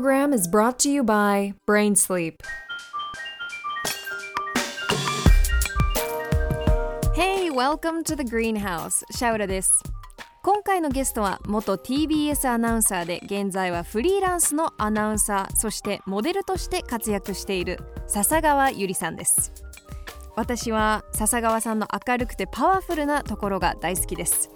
[0.00, 2.42] program is brought to you by Brain Sleep.
[7.14, 9.04] Hey, welcome to the greenhouse.
[9.10, 9.82] シャウラです。
[10.42, 19.52] 今回のゲストは元 TBS アナウンサーで現在はフリーランスのアナウンサーそしてモデルとして活躍している笹川ゆりさんです
[20.34, 24.48] 私は笹川さんの明るくてパワフルなところが大好きです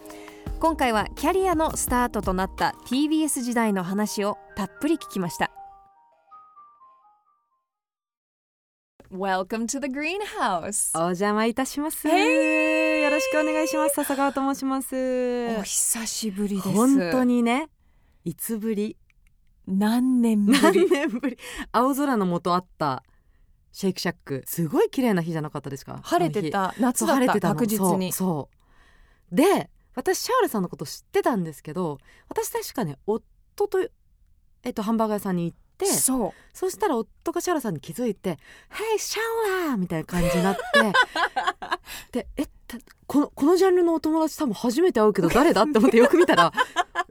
[0.60, 5.50] 今回はキャリアのスタートとなった TBS 時代の話をたっぷり聞きました
[9.12, 12.08] Welcome to the greenhouse お邪魔いたします。
[12.08, 13.00] Hey！
[13.02, 13.94] よろしくお願いします。
[13.94, 14.96] 笹川と申します。
[15.58, 17.68] お久しぶりです本当にね、
[18.24, 18.96] いつぶり、
[19.68, 21.38] 何年ぶ何り年ぶり、
[21.70, 23.04] 青空の下あった
[23.70, 26.00] シェイクシャック、すごい綺麗な日じゃなかったですか？
[26.02, 28.48] 晴れてた夏だった晴れてたの確実にそうそ
[29.32, 29.36] う。
[29.36, 33.78] で、私シャールさんのこと知ってたんですけど、私確かね、夫と
[34.62, 35.86] えっとハンバーガー屋さんに行って。
[35.86, 38.38] そうそしたら夫がシャーラさんに気づいて
[38.70, 40.62] 「Hey シャーラー!」みたいな感じになって
[42.12, 42.52] でえた
[43.06, 46.52] このこのジャンルのお友達多分初めて会うけど誰だって思ってよく見たら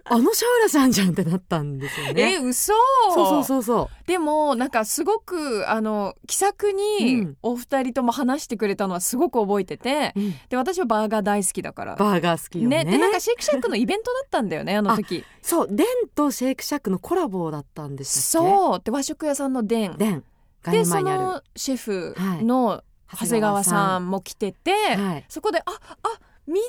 [0.05, 2.37] あのシャーラさんじゃんってなったんですよえね。
[2.37, 2.73] 嘘！
[3.13, 7.37] そうそうそうそでもなんかすごくあの気さくうにん。
[7.41, 10.35] お二人とも話してくれたのはすごく覚えてて、う、うん。
[10.49, 11.95] で私はバーガー大好きだから。
[11.95, 12.83] バーガー好きよね。
[12.83, 15.23] ねでなんかシェイクシャックのイベントだったんだよね あの時。
[15.41, 18.49] そうデンとシェイクシャックのコラボだったんでしたっけ？
[18.49, 18.81] そう。
[18.83, 19.95] で和食屋さんのデン。
[19.97, 20.23] デン。
[20.63, 22.83] ガでそのシェフの長
[23.19, 24.09] 長谷川さん。
[24.09, 25.25] も来てて、はい。
[25.29, 26.61] そこでああみんな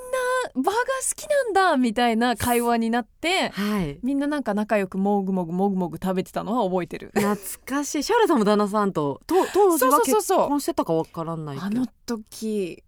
[0.55, 0.81] バーガー好
[1.17, 3.99] きなんだみたいな会話になってはい。
[4.05, 7.11] みんななんか仲良くもぐもぐもぐもぐ食べてたのは覚えてる。
[7.15, 7.37] 懐
[7.67, 8.03] かしい。
[8.05, 11.67] シャーラさんも旦那さんとと当時は結婚してたかわからないけど。
[11.67, 12.85] あの時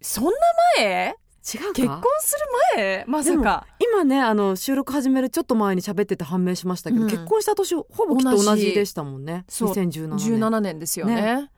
[0.00, 0.30] そんな
[0.78, 1.14] 前？
[1.54, 1.72] 違うか？
[1.74, 2.32] 結婚す
[2.76, 3.04] る前？
[3.06, 3.66] まさか。
[3.80, 7.10] 今ねあの収録始めるちょっと前に喋ってて判明しましたけど、うん。
[7.10, 9.44] 結婚した年ほぼきっと同じでしたもんね。
[9.46, 9.72] そう。
[9.72, 10.38] 2017年。
[10.38, 11.50] 17年ですよね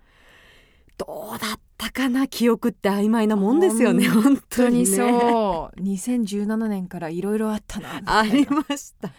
[1.01, 5.03] どうだったかな記憶って曖昧なもんですよね本本当にそ
[5.75, 9.11] う2017年からいろいろあったなありました。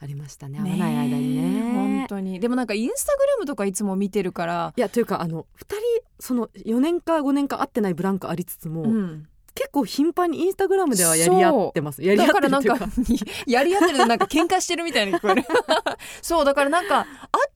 [0.00, 1.72] ありましたね会わない間にね。
[1.72, 2.40] 本当に。
[2.40, 5.76] でもなんかインスタグラムとかいつも見てるから、いやというかあの2人
[6.18, 12.00] その4年か5年か会ってないブランクありつつも、うん、結構頻繁にインスタグラムではやり合ってます。
[12.00, 13.26] やり合ってだからなんるっていうか。
[13.26, 15.44] か やり合ってるなんか喧嘩してるみたいに聞こえる
[16.22, 17.06] そうだからなんか合っ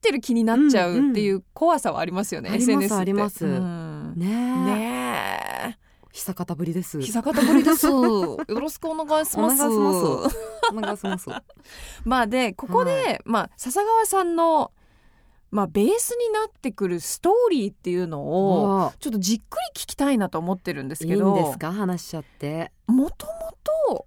[0.01, 3.01] てる気になっちゃうっていう怖さはありますよね、あります SNS って。
[3.01, 3.47] あります。
[3.47, 4.15] うん。
[4.17, 4.29] ねえ。
[5.69, 5.79] ね
[6.13, 6.99] 久方ぶりです。
[6.99, 7.87] え膝肩ぶりです。
[7.87, 9.63] よろしくお願いします。
[9.63, 10.39] お願いします。
[10.73, 11.31] お願いします。
[12.05, 14.73] まあでここで、まあ笹川さんの
[15.53, 21.73] まあベースになってくるストーリーっていうのをおちょっとじっくり聞きたいなと思ってるんですいいけどんですか？
[21.73, 22.73] 話しちゃって。
[22.87, 23.33] もとも
[23.89, 24.07] と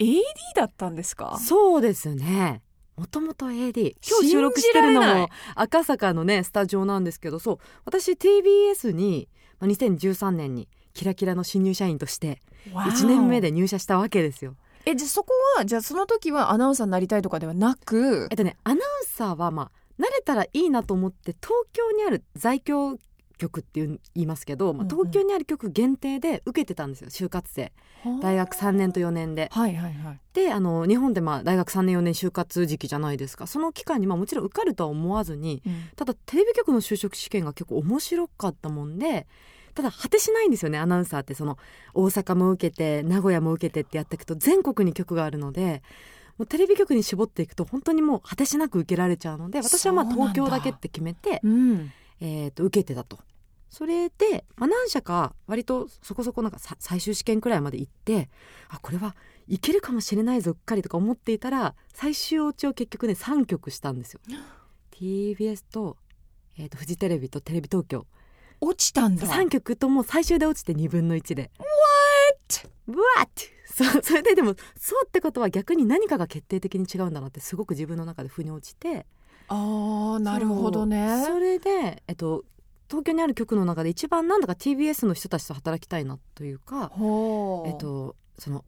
[0.00, 0.20] AD
[0.56, 1.38] だったんですか？
[1.38, 2.62] そうですね。
[2.96, 7.58] もともと AD 今日収録してるのも赤坂のねスタジオなんですけどそう。
[7.84, 9.28] 私 TBS に
[9.60, 14.56] まあ2013年にキラキラの新入社員として1年目で入社したわけですよ。
[14.84, 22.98] えじゃあそこはじゃあその時はアナウンサーになりたいとかではなくえっとねアナウンサーはまあ慣れたらいいなと思って東京にある在京
[23.42, 27.72] 局って言いますけど、まあ、東京にある局限定で受けてたんですよ就活生。
[28.20, 29.48] 大学3年と4年で。
[29.52, 30.20] はいはいはい。
[30.32, 33.46] であの日本でまあ大学3年4年就活時期じゃないですか。
[33.46, 35.82] その期間にまあもちろん受かるとは思わずにうん。
[35.96, 39.26] ただテレビ局の就職試験が結構面白かったもんで
[39.74, 41.34] ただ果てしないんですよねアナウンサーって。
[41.34, 41.58] その
[41.94, 45.82] 大阪も受けて名古屋も受けてってやっていくと全国に局があるので
[46.38, 53.18] もうテレビ局に絞っていくと本当にもう果てしなく受けられちゃうので私はまあ東京だけって決めて、うんえー、と受けてたと。
[53.68, 58.28] それで、まあ、何社か割とそこそこなんかさ最終試験くらいまで行って
[58.68, 59.16] あこれは
[59.48, 64.20] いけるかもしれないぞうっかりとか思っていたら最終落ちを結局ね3局したんですよ。
[64.90, 65.96] TBS と,、
[66.58, 68.06] えー、とフジテレビとテレビ東京
[68.60, 71.50] 落ちたんだ3局とも最終で落ちて2分の1で。
[71.58, 71.68] What?
[72.86, 73.52] What?
[73.72, 79.06] そう それででもそうってことは逆に何かが決定的に違うんだなってすごく自分の中で腑に落ちて。
[79.48, 81.24] あーなるほどね。
[81.26, 82.44] それで、えっと、
[82.88, 86.92] 東京にある局の中で一番なんだか TBS の人たちと働きたいなというか、
[87.66, 88.64] えっと、その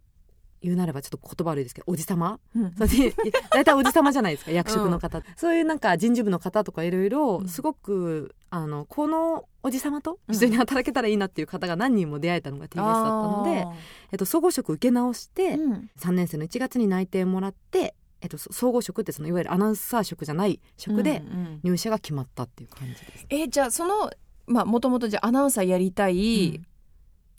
[0.64, 2.40] 言うなればちょっと言葉悪いですけどおじさま？
[2.56, 2.75] うん。
[2.75, 7.49] 大体おじさまじゃないですか 役職の方、そういうなんか人事部の方とかいろいろうん。
[7.49, 13.72] すごく、あのこのおじさまと一緒に働けたらいいなっていう方が何人も出会えたのが TBS だったので、あ
[14.12, 15.90] えっと、総合職受け直して、ーうん。
[15.99, 23.26] 3年生の1月に内定もらって、えっと、そ総合職ってそのいわゆるアナウンサー職じゃない職でうんうん入社が決まったっていう感じです。
[23.28, 24.11] えじゃあその
[24.46, 26.62] まあもともとじゃあアナウンサーやりたい、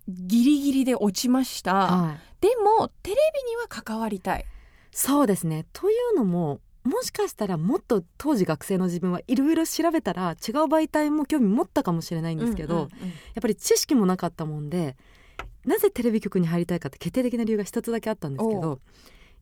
[0.08, 2.42] ギリギリで落ちました、はい。
[2.42, 4.46] でもテレビには関わりたい。
[4.92, 5.66] そうですね。
[5.74, 10.36] というのももしかしたらもっと当時学生の自分はいろいろ調べたら違う
[10.66, 12.88] 媒体も興味持ったかもしれないんですけど、やっ
[13.42, 14.96] ぱり知識もなかったもんで
[15.66, 18.80] なぜテレビ局に入りたいかって決定的な理由が一つだけあったんですけおど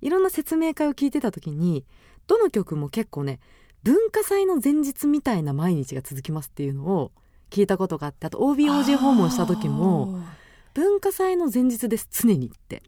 [0.01, 1.85] いろんな説明会を聞いてた時に
[2.27, 3.39] どの局も結構ね
[3.83, 7.11] 文化祭の前日みたいな毎日が続きますっていうのを
[7.49, 10.23] 聞いたことがあってあと OBOG 訪問した時も
[10.73, 12.83] 文化祭の前日です常にって。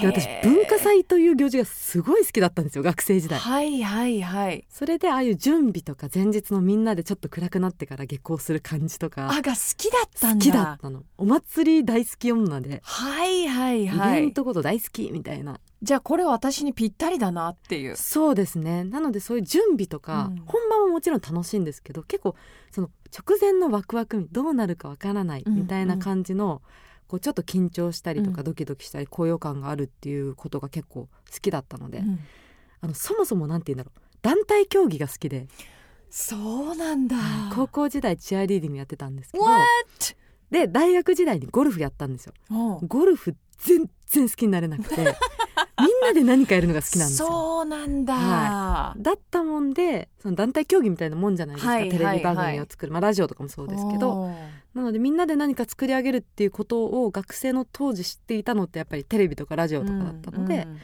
[0.00, 3.38] で私文化祭という行事がすごい好きだったんですよ学生時代。
[3.38, 4.64] はいはいはい。
[4.70, 9.30] それでああいう準備とか前日のみんなでちょっと暗くなってから下校する感じとか。
[9.30, 10.44] あが好きだったんだ。
[10.46, 11.02] 好きだったの。
[11.18, 14.22] お祭り大好き女で、はいはいイはい。
[14.22, 15.60] ベントこと大好きみたいな。
[15.82, 17.96] じゃあこれ私にぴったりだなっていう。
[17.96, 18.84] そうですね。
[18.84, 20.42] なのでそういう準備とか、うん。
[20.46, 22.34] 本番ももちろん楽しいんですけど結構
[22.70, 26.62] その直前のワクワクどうなるかわからないみたいな感じの、
[27.12, 28.34] こうちょっと緊張したりとうん。
[28.34, 32.18] かドキドキしたり高揚感があるっていうことが結構好きだったので、うん。
[32.80, 34.00] あのそもそもなんて言うんだろう。
[34.22, 35.46] 団体競技が好きで、
[36.08, 37.16] そうなんだ。
[37.54, 39.44] 高校時代チアリーディングやってたんですけど?
[40.50, 42.32] で大学時代にゴルフやったんですよ。
[42.48, 45.06] ゴルフ全然好きになれなくて みん
[46.00, 47.28] なで何かやるのが好きなんですよ。
[47.28, 54.30] そうなんだ、はだったもんでその団体競技みたいなもんじゃないですか、はいテレビ番組を作る、まあ、ラジオとかもそうですけど
[54.74, 60.78] なのでみんなで何か作り上げるっていうことを学生の当時知っていたのってやっぱりテレビとかラジオとかだったので、うんうん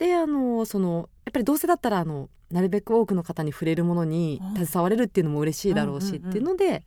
[0.00, 6.84] であのそのやっぱりどうせだったらあのなるべく多くの方に触れるものに携われるっていうのも嬉しいだろうしうんうんうんっていうので、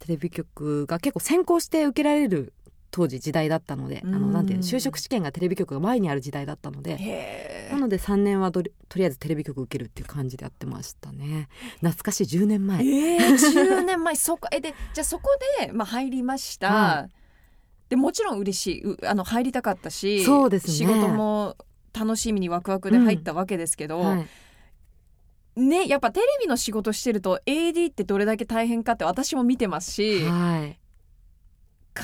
[0.00, 2.52] テレビ局が結構先行して受けられる
[2.90, 6.96] 当時時代だったので、あのなんていう就職試験がテレビ局が前にある時代だったので。
[6.96, 11.48] へなので3年はとりあえずテレビ局受けるっていう感じでやってましたね。
[11.80, 12.84] 懐かしい10年前。
[12.84, 14.14] ええー、10年前。
[14.16, 17.08] そこえでじゃあそこで、まあ、入りました、は
[17.88, 18.84] でもちろん嬉しい。
[18.84, 20.72] うあの入りたかったしそうですね。
[20.72, 21.56] 仕事も
[21.92, 24.24] 楽しみにワクワクで入ったわけですけど、は
[25.56, 30.78] い、ねやっぱテレビの仕事してると AD ってどれだけ大変かって私も見てますしかはい、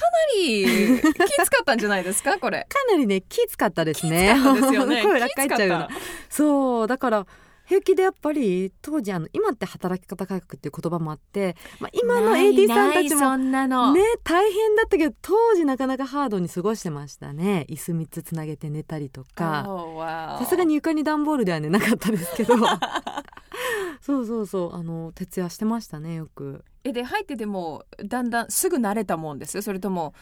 [0.00, 0.64] なり
[1.00, 2.38] きつかったんじゃないですか？
[2.40, 2.66] これ。
[2.68, 4.34] かなりねきつかったですね。
[4.54, 5.02] ですよね。
[6.28, 6.86] そう。
[6.86, 7.26] だから
[7.64, 17.66] 平気でやっぱり当時あの今って働き方改革っていう言葉もあって、まあ、た今の AD さんたちもね大変だったけど当時なかなかハードに過ごしてましたね。
[17.70, 19.64] 椅子3つつなげて寝たりとか。
[19.68, 20.00] Oh,
[20.38, 22.56] さすがに床に段ボールでは寝なかったですけど。
[24.02, 24.74] そうそうそう。
[24.76, 30.14] あの徹夜してましたねよくえで入っててもだんだんすぐ慣れたもんですそれとも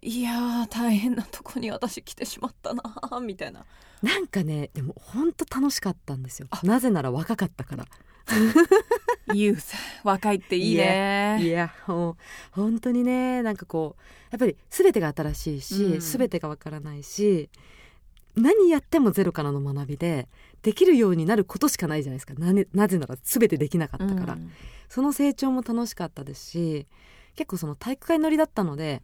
[0.00, 3.64] いやー大変なとこに私来てしまったなーみたいな。
[4.02, 6.48] なんかねでも本当楽しかったんですよ。
[6.62, 7.86] なぜなら若かったから。
[9.34, 11.38] ユース若いっていいね。
[11.40, 12.16] いやもう
[12.52, 16.00] 本当にねなんかこうやっぱり全てが新しいし、うん。
[16.00, 17.48] 全てがわからないし
[18.36, 20.28] 何やってもゼロからの学びで
[20.60, 22.34] できるようになることしかないじゃないですか。
[22.74, 24.50] なぜなら全てできなかったから、うん
[24.94, 26.86] その成長も楽しかったですし
[27.34, 29.02] 結構その体育会乗りだったので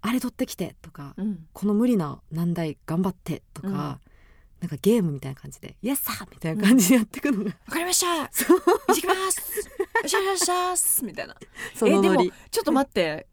[0.00, 1.46] あれ取ってきてとかうん。
[1.52, 3.74] この無理な難題頑張ってとか、うん。
[3.74, 8.28] なんかゲームみたいな感じで「イエスサー!」みたいな感じでやっていくのが、わかりました。
[8.32, 8.60] そう。
[8.88, 9.68] 行きます。
[10.02, 11.36] よしよしよしみたいな。
[11.76, 13.26] そのノえでもリちょっと待って。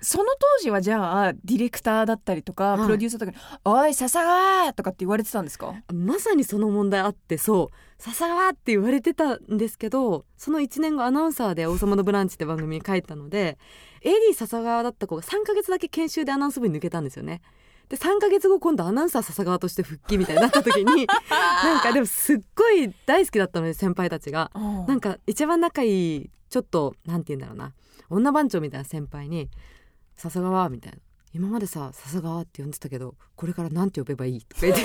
[0.00, 5.74] その当時はじゃあディレクターだったりとか、はいプロデューサーとかに「おい笹川!」とかって言われてたんですか？
[5.92, 13.58] まさにその問題あってそう「笹川」って言われてたんですけどその1年後アナウンサーで「王様のブランチ」って番組に帰ったので
[14.02, 17.40] AD 笹川だった子が3ヶ月だけ研修でアナウンス部に抜けたんですよね。
[17.88, 24.50] で3ヶ月後今度アナウンサー笹川として復帰みたいになった時に なんかでもすっごい大好きだったので先輩たちが。
[24.86, 27.72] なんか一番仲いいちょっとなんて言うんだろうな
[28.10, 29.48] 女番長みたいな先輩に
[30.16, 30.98] 「笹川」みたいな
[31.34, 34.80] 「今までさ笹川って呼んでたけどこれからなんて呼べばいい?」とか言って「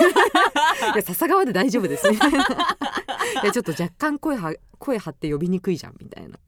[0.96, 2.44] や笹川で大丈夫です」みたいな
[3.52, 6.40] 「ちょっと若干声は声張って呼びにくいじゃん」みたいな っ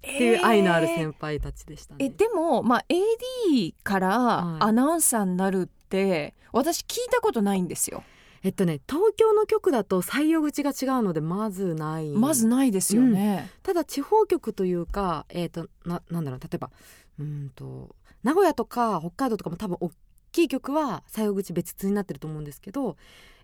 [0.00, 2.04] ていう愛のある先輩たちでしたね。
[2.04, 8.04] えでも、まあ、AD からはいアナウンサーになるって私聞いたことないんですよ。
[8.42, 13.50] えっとね東京の局だと採用口が違うのでまずないまずないですよね。
[13.62, 16.70] ただ地方局というか、えー、とななんだろう例えば
[17.18, 19.90] うーんと名古屋とか北海道とかも多分大
[20.32, 22.96] きい局は採用口別々になってると思うんですけど、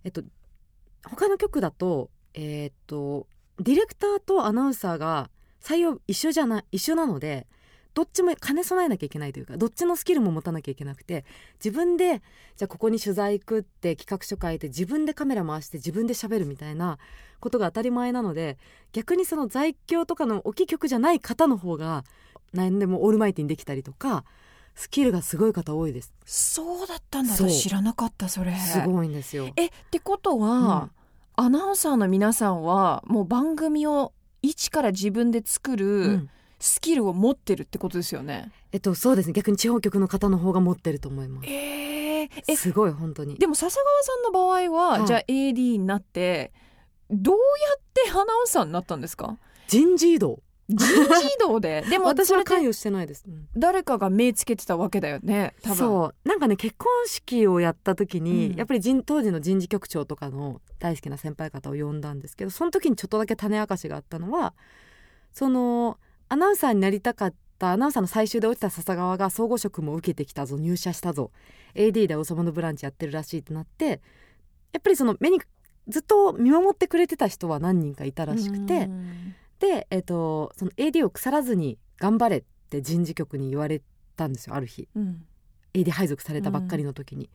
[0.04, 0.22] えっと、
[1.08, 3.26] 他の局だと,、えー、と
[3.58, 5.30] ディレクターとアナウンサーが
[5.62, 7.46] 採用一緒じゃない一緒なので
[7.94, 11.24] どっちも兼ね備えなきゃいけないというかどっちのスキルも持たなきゃいけなくて
[11.62, 12.22] 自分で
[12.56, 16.98] じゃあここに取材行くって企画書書いて自分でカメラ回して自分で喋るみたいな
[17.40, 18.56] ことが当たり前なので
[18.92, 22.04] 逆にその在京とかの大きい曲じゃない方の方が
[22.54, 24.24] 何でもオールマイティにできたりとか
[24.74, 26.14] スキルがすごい方多いです。
[26.24, 27.34] そうだったんだ。
[27.34, 28.56] 知らなかったそれ。
[28.56, 29.50] すごいんですよ。
[29.56, 30.88] えってことは、
[31.36, 34.12] アナウンサーの皆さんはもう番組を
[34.42, 36.30] 一から自分で作うるん。
[36.60, 38.52] スキルを持ってるってことですよね。
[38.70, 39.32] えっとそうですね。
[39.32, 41.48] 逆に地方局の方の方が持ってると思います。
[41.48, 43.34] えー、えすごい本当に。
[43.36, 46.52] でも笹川さんの場合は、はいじゃあ AD になって
[47.10, 47.40] どうや
[47.76, 49.38] ってアナウンサーになったんですか？
[49.66, 50.38] 人事異動
[50.74, 51.84] 人事異動で。
[51.88, 53.48] でも 私は関与してないです、うん。
[53.56, 55.76] 誰かが目つけてたわけだよね多分。
[55.76, 56.28] そう。
[56.28, 58.56] なんかね結婚式をやった時に、うん。
[58.56, 64.54] やっぱり人当時の人事局長とかの大好きな先輩方を呼んだんですけどその時にちょっとだけ種明かしがあったのは
[65.32, 65.98] その
[66.28, 71.30] アナウンサーになりたかったアナウンサーの最終で落ちた笹川が総合職も受けてきたぞ入社したぞ
[71.74, 74.00] AD で「王様のブランチ」やってるらしいってなって
[74.72, 75.40] やっぱりその目に
[75.88, 78.84] ずっと見守ってくれてた人は何人かいたらしくて。
[78.84, 79.34] うん。
[79.34, 79.41] で、
[79.90, 83.82] えっとその AD を腐らずに頑張れって人事局に言われ
[84.16, 84.88] たんですよある日。
[84.94, 85.24] うん、
[85.74, 87.30] AD 配属されたばっかりの時に。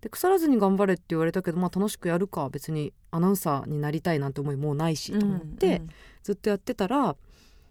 [0.00, 5.82] で腐らずに頑張れって言われたけど、まあ、楽しくやるか別にアナウンサーになりたいなんて思いもうないしと思って、
[6.22, 7.16] ずっとやってたら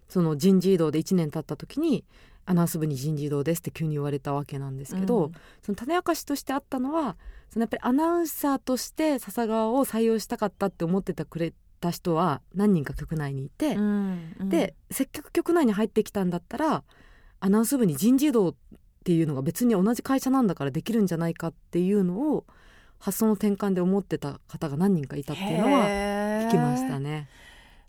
[0.08, 2.04] その人事異動で1年経った時に
[2.46, 7.16] アナウンス部に人事異動ですって急に言われたわけなんですけど、その種明かしとしてあったのは
[7.50, 16.82] そのやっぱりアナウンサーとして笹川を採用したかったって思ってたくれた人は何人か局内にいて、うんうんでせっかく局内に入ってきたんだったら
[17.38, 18.54] アナウンス部に人事異動っ
[19.04, 22.44] ていうのが別に同じ会社なんだからできるんじゃないかっていうのを
[22.98, 27.28] 発想の転換で思ってた方が何人かいたっていうのは聞きましたね。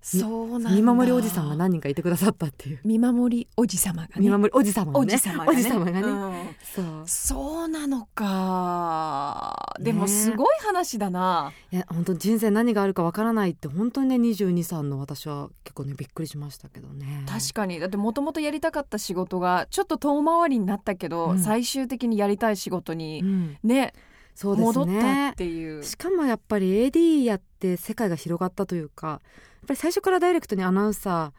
[0.02, 2.80] そうなんだ見守りおじさんが何人かいてくださったっていう。
[2.84, 5.14] 見守りおじ様がね見守りおじ様がおね。
[5.14, 6.02] おじ様がね。
[6.02, 7.04] うんそう。
[7.06, 17.24] そうなのかねでもすごい話だな、いや本当人生何があるかわからないって本当にね22、3の私は結構ねびっくりしましたけどね。
[17.28, 23.94] 確かにだってもともとやりたかった仕事がちょっと遠回りになったけど、うん最終的にやりたい仕事にうん、ね
[24.36, 25.36] そうです戻ったねっ。
[25.36, 29.20] ていうしかもやっぱり AD やって世界が広がったというかや
[29.64, 31.32] っぱり最初からダイレクトにアナウンサ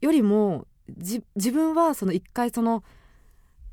[0.00, 2.82] ーよりも自分はその一回その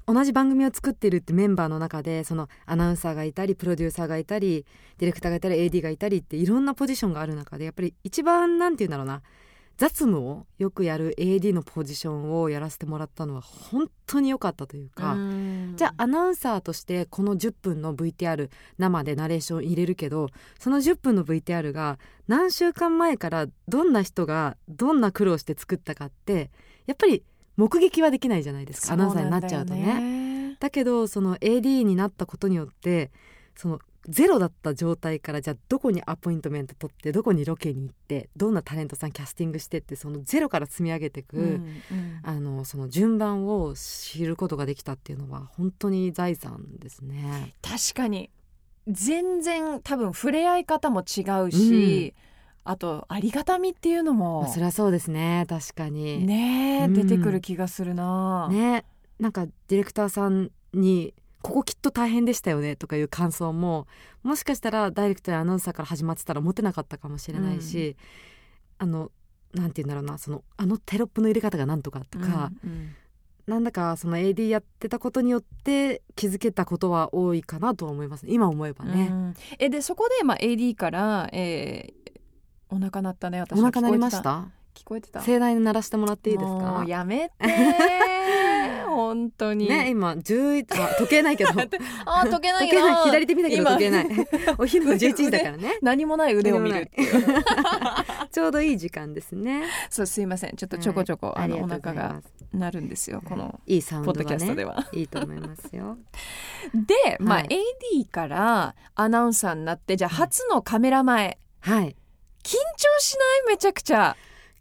[0.06, 4.66] 同じ番組を作っているってメンバーの中でそのアナウンサーがいたりプロデューサーがいたり
[5.00, 9.22] ディレクターがいたり AD がいたりっていろんなポジションがある中でやっぱり一番なんて言うんだろうな。
[9.78, 15.14] 雑務をよくやる AD のポジションをやらせてもらったのは本当に良かったというか。
[15.14, 20.30] うんじゃあアナウンサーとしてこの10分の VTR 生でナレーション入れるけど
[20.60, 26.50] その10分の VTR が何週間前からどんな人がどんな苦労して作ったかって
[26.88, 27.24] やっぱり
[27.58, 29.74] 目撃はできないじゃないですかアナウンサーになっちゃうと。
[29.76, 33.12] ねだけどその AD になったことによって
[33.56, 42.20] そのゼロだった状態からじゃあどこにアポイントメント取ってどこにロケに行ってどんなタレントさんキャスティングしてってそのゼロから積み上げていく、うんうん。
[42.24, 47.54] あのその順番を知ることができたっていうのは本当に財産ですね。
[47.62, 48.30] 確かに。
[48.88, 52.14] 全然多分触れ合い方も違うし、
[52.64, 55.46] あとありがたみっていうのもまあそれはそうですね。
[55.50, 56.26] 確かに。
[56.26, 56.94] ねえ、うん。
[56.94, 58.86] 出てくる気がするな、ね。
[59.20, 63.88] なんかディレクターさんに「ここきっと大変でしたよね」とかいう感想も
[64.24, 67.96] もしかしたらダイレクトやアナウンサーから始まってたら持てなかったかもしれないし、
[68.80, 69.12] あの
[69.54, 72.90] なんて言うんだろうなそのあのテロップの入れ方がなんとかとか、うんうん。
[73.48, 78.26] なんだかその AD やってたことによって気づけたことは多いかなとは思います。
[78.28, 79.08] 今思えばね。
[79.10, 79.34] うん。
[79.58, 82.08] えでそこで、まあ、AD から、えー
[82.70, 84.46] お腹鳴ったね私おは腹鳴りました？
[84.74, 85.22] 聞こえてた。
[85.22, 87.36] 盛大に鳴らしてもらっていいですもかうやめて
[88.98, 91.52] 本当に、ね今11あ時計ないけど。
[92.08, 93.04] あ時計ないな。
[93.04, 93.72] 左手見たけど今。
[93.74, 94.08] 時計ない。
[94.58, 95.78] お昼の11時だからね。
[95.84, 96.90] 何もない腕を見る
[98.32, 99.66] ちょうどいい時間ですね。
[99.92, 100.56] そうすいません。
[100.56, 102.34] ちょっとちょこちょこ、あのお腹がざいます。
[102.54, 104.88] 鳴るんですよこのいいサウンポッドキャストでは。
[104.94, 106.00] いいと思いますよ。
[106.74, 107.50] で、まあはい。
[107.94, 111.38] AD からアナウンサーになってじゃあ初のカメラ前。
[111.60, 111.96] はい。
[112.42, 112.56] 緊張
[113.00, 113.56] しない？
[113.56, 114.18] めちゃくちゃ。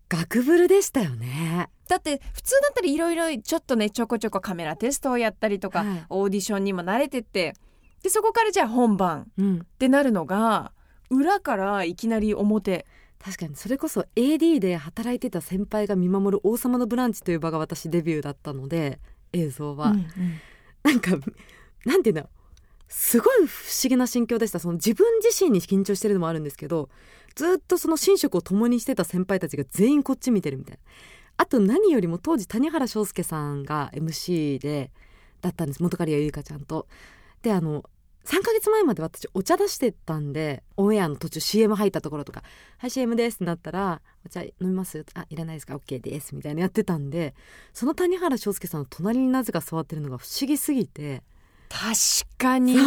[0.09, 6.07] 学ブルでしたよねだって普通だったらいろいろちょっとねちょこちょこカメラテストをやったりとか、はい。
[6.09, 7.55] オーディションにも慣れてって
[8.03, 9.59] でそこからじゃあ本番うん。
[9.59, 10.73] ってなるのが
[11.11, 12.87] 裏からいきなり表。
[13.23, 13.57] 確かに。
[13.57, 19.01] それこそ AD で働いてた先輩が見守る「王様のブランチ」という場が私デビューだったので
[19.33, 20.07] 映像は、うんうん。
[20.83, 21.13] なんか
[21.85, 22.31] なんていうんだろう
[22.89, 24.59] すごい不思議な心境でした。
[24.59, 26.89] その自分自身に緊張してるのもあるんですけど
[27.35, 30.81] ずっとその寝食を共にしてた先輩たちが全員こっち見てるみたいな
[31.37, 34.91] あと何よりも当時谷原章介さんが MC で
[35.43, 36.87] だったんです本刈谷由香ちゃんと。
[37.43, 37.85] であの
[38.25, 42.43] 3ヶ月前まで私お茶出してたんでオンエアの途中 CM 入ったところとか
[42.79, 47.37] 「はい CM です」ってなったら「お茶飲みます?」あいらないですか OK です」みたいなやってたんで
[47.73, 51.23] その谷原章介さんの隣になぜか座ってるのが不思議すぎて
[51.69, 51.93] 確
[52.37, 52.81] かにな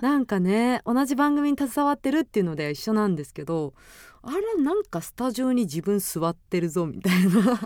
[0.00, 3.74] なんかね同じ番組に携わってるっていうので一緒なんですけど
[4.22, 7.60] あれなんかスタジオに自分座ってるぞみたいな。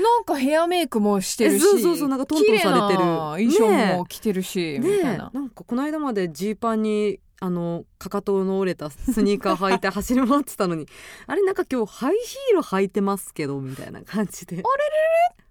[0.00, 2.98] なんかヘアメイクもしてるしそうそうそうなんかトントンされてる。
[2.98, 10.88] 衣装も着てるし、みたいねななんかこの間までジーパンにあのかかとの折れたスニーカー履いて走り回ってたのに
[11.26, 14.56] あれなんか今日ハイヒール履いてますけどみたいな感じで。
[14.56, 14.66] あれれれ？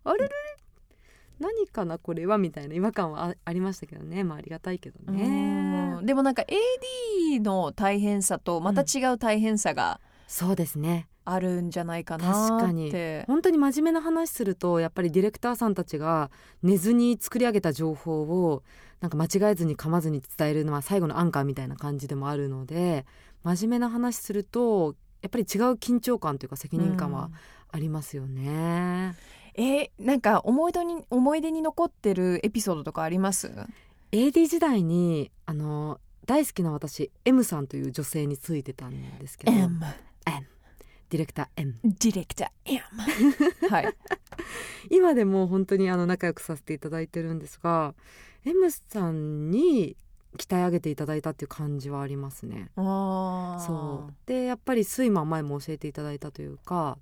[0.04, 0.34] あれれれ？
[1.40, 4.24] 何かなこれはみたいな違和感はあありましたけどね。
[4.24, 6.06] まあありがたいけどうねん。
[6.06, 6.44] でもなんか
[7.32, 11.08] AD の大変さとまた違う大変さがそうですね。
[11.26, 12.50] あるんじゃないかなって。
[12.50, 12.92] 確かに。
[13.28, 16.32] 本当に真面目な話するとやっぱりディレクターさんたちが
[16.64, 18.64] 寝ずに作り上げた情報を
[19.00, 23.06] なんか間違えずに噛まずに伝えるのは最後のアンカーみたいな感じでもあるので
[23.44, 27.30] 真面目な話するとやっぱり違う緊張感というか責任感は
[27.72, 29.16] ありますよね。
[29.56, 33.52] えーなんか思い出に思い出に残ってるエピソードとかあります
[34.12, 39.52] ？AD 時代にあの大好きな私 M さんという女性についてたんですけど。
[39.52, 39.80] M
[41.10, 42.82] ディレクター M ディレクター M
[43.72, 43.96] はい。
[44.92, 47.96] 今でも本当にあの仲良くさせていただいてるんですが
[48.46, 49.98] M さんに
[50.38, 52.70] 鍛え上げていただいたっていう感じはありますね。
[52.76, 54.14] そう。
[54.28, 57.00] でやっぱり睡魔前も教えていただいたというか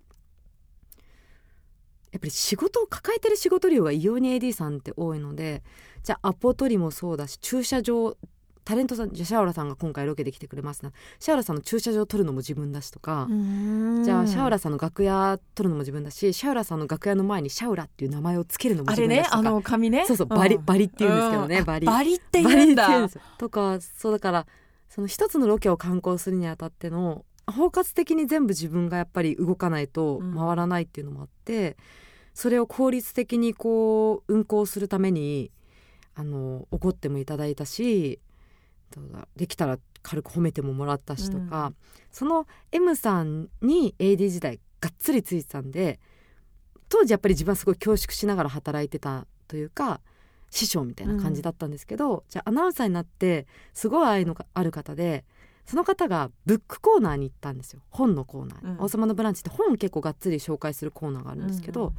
[2.12, 5.62] やっぱり仕事を抱えてる仕事量が異様に AD さんって多いので
[6.04, 8.16] じゃあアポ取りもそうだし駐車場
[8.68, 10.92] タレントさんじゃあシャオラさんが今回ロケで来てくれますな。
[11.22, 19.38] シャオラさんの駐車場取るのも自分だしとか、じゃあシャオラさんの楽屋取るのも自分だしシャオラさんの楽屋の前にシャオラっていう名前をつけるのもあ自分だしとか。
[19.38, 20.04] れねあの紙ね。
[20.06, 20.66] そうそうバリ、ん。
[20.66, 21.64] バリって言うんですけどね、うん。
[21.64, 21.88] バリ。
[21.88, 24.46] バリってバ言うんだとかそうだから
[24.90, 30.36] その一つのロケを観光するにあたっての包括的に全部自分がやっぱり動かないとうん。
[30.36, 31.78] 回らないっていうのもあって、
[32.34, 35.52] それを効率的にこう運行するために
[36.14, 38.20] あの怒ってもいただいたし
[38.92, 41.74] どうだできたら軽く褒めてももらったしとか、
[42.12, 46.00] その M さんに AD 時代がっつりついてたんで
[46.90, 50.02] 当時やっぱり自分はすごい恐縮しながら働いてたというか
[50.50, 55.26] 師匠みたいな感じだったんですけど、じゃあアナウンサーになってすごい愛のある方で
[55.68, 57.82] その方がブックコーナーに行ったんですよ。
[57.90, 61.94] 本のコーナー王様のブランチって本を結構がっつり紹介するコーナーがあるんですけど、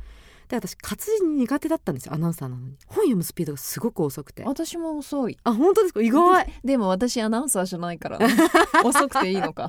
[0.49, 2.77] で私活字苦手だったんですよアナウンサーなのに。
[2.87, 4.43] 本読むスピードがすごく遅くて。
[4.45, 5.37] 私も遅い。
[5.45, 6.01] あ本当ですか？
[6.01, 6.51] 意外。
[6.65, 8.19] でも私アナウンサーじゃないから
[8.85, 9.69] 遅くていいのか、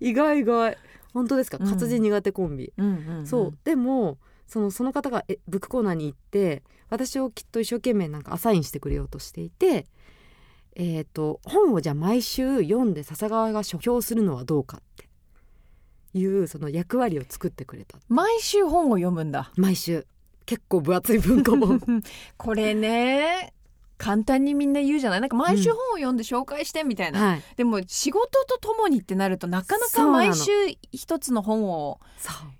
[0.00, 0.76] 意外意外。
[1.12, 1.58] 本当ですか？
[1.60, 1.68] うん。
[1.68, 3.26] 活字苦手コンビ、うんうんうん。
[3.26, 3.58] そう。
[3.64, 9.86] でもそのその方がえブックコーナーに行って私をきっと一生懸命なんかアサインしてくれようとしていて、
[10.78, 15.08] えー、と本をじゃあ毎週読んで笹川が書評するのはどうかって。
[16.14, 17.98] いうその役割を作ってくれた。
[18.08, 19.52] 毎週本を読むんだ。
[19.56, 20.06] 毎週。
[20.46, 21.80] 結構分厚い文庫本。
[22.38, 23.52] これね
[23.98, 25.20] 簡単にみんな言うじゃない？
[25.20, 27.42] なんか毎週本を読んで紹介してみたいな、はい。
[27.56, 30.50] でも仕事とともにってなるとなかなか毎週
[30.92, 32.00] 一つの本を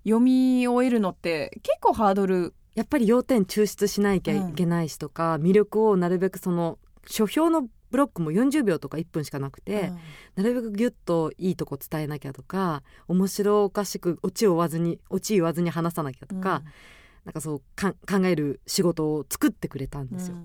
[0.04, 2.54] 読み終えるのって結構ハードル。
[2.74, 9.92] やっぱり要点抽出しなきゃいけないしとか、魅力をなるべくその書評のブロックも40秒とか1分しかなくて、
[10.36, 16.62] なるべくギュッといいとこ伝えなきゃとか面白おかしくオチを追わずにオチ言わずに話さなきゃとか、
[17.24, 17.94] なんかそう考
[18.26, 20.36] える仕事を作ってくれたんですよ。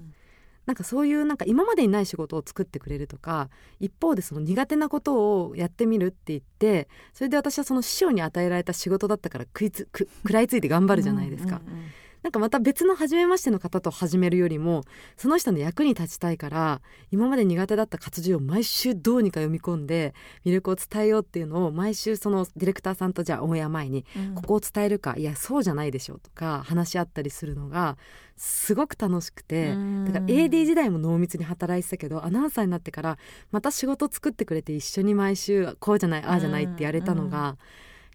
[0.66, 3.50] なんかそういうなんか今までにない仕事を作ってくれるとか
[3.82, 11.62] 一方でその苦手なことをやってみるって言ってそれで私はその師匠に与えられた仕事だったから食いつく食らいついて頑張るじゃないですか。
[11.66, 11.84] うんうんうん
[12.24, 14.86] なんかまた別の初めましての方と始めるよりも
[15.18, 16.82] その人の役に立ちたいから
[17.12, 20.14] 今まで苦手だった活字を毎週どうにか読み込んで
[20.46, 24.36] 魅力を伝えようっていうのを毎週そのディレクターさんとじゃあオンエア前にうん。
[24.36, 27.98] ここを伝えるかいやそうじゃないでしょうとか話し合ったりするのが
[28.38, 30.06] すごく楽しくてうん。
[30.06, 33.18] だから AD 時代も濃密に働いてたけどアナウンサーになってから
[33.52, 37.58] また仕事作ってくれて一緒に毎週こうじゃないああじゃないってやれたのが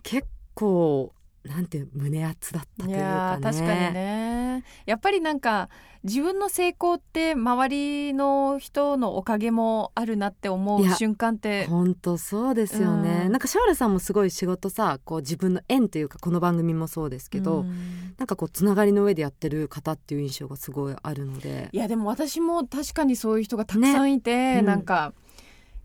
[0.02, 1.12] 結構
[1.48, 3.42] なんて胸熱だったといいうかね。
[3.42, 4.64] 確かにね。
[4.86, 5.68] やっぱりなんか
[6.04, 13.32] 自分の成功って周りの人のおかげもあるなって思いうや瞬間って本当そうですよね、うん。
[13.32, 18.14] なんかシャオラさんもすごい仕事さこう自分の縁というかこの番組もそうですけど、うん。
[18.18, 21.68] なんかこうつながりの上でやってる方っていう印象がすごいあるので。
[21.72, 24.58] いやでも私も確かにそういう人がたくさんいて、ね。
[24.60, 24.66] うん。
[24.66, 25.12] なんか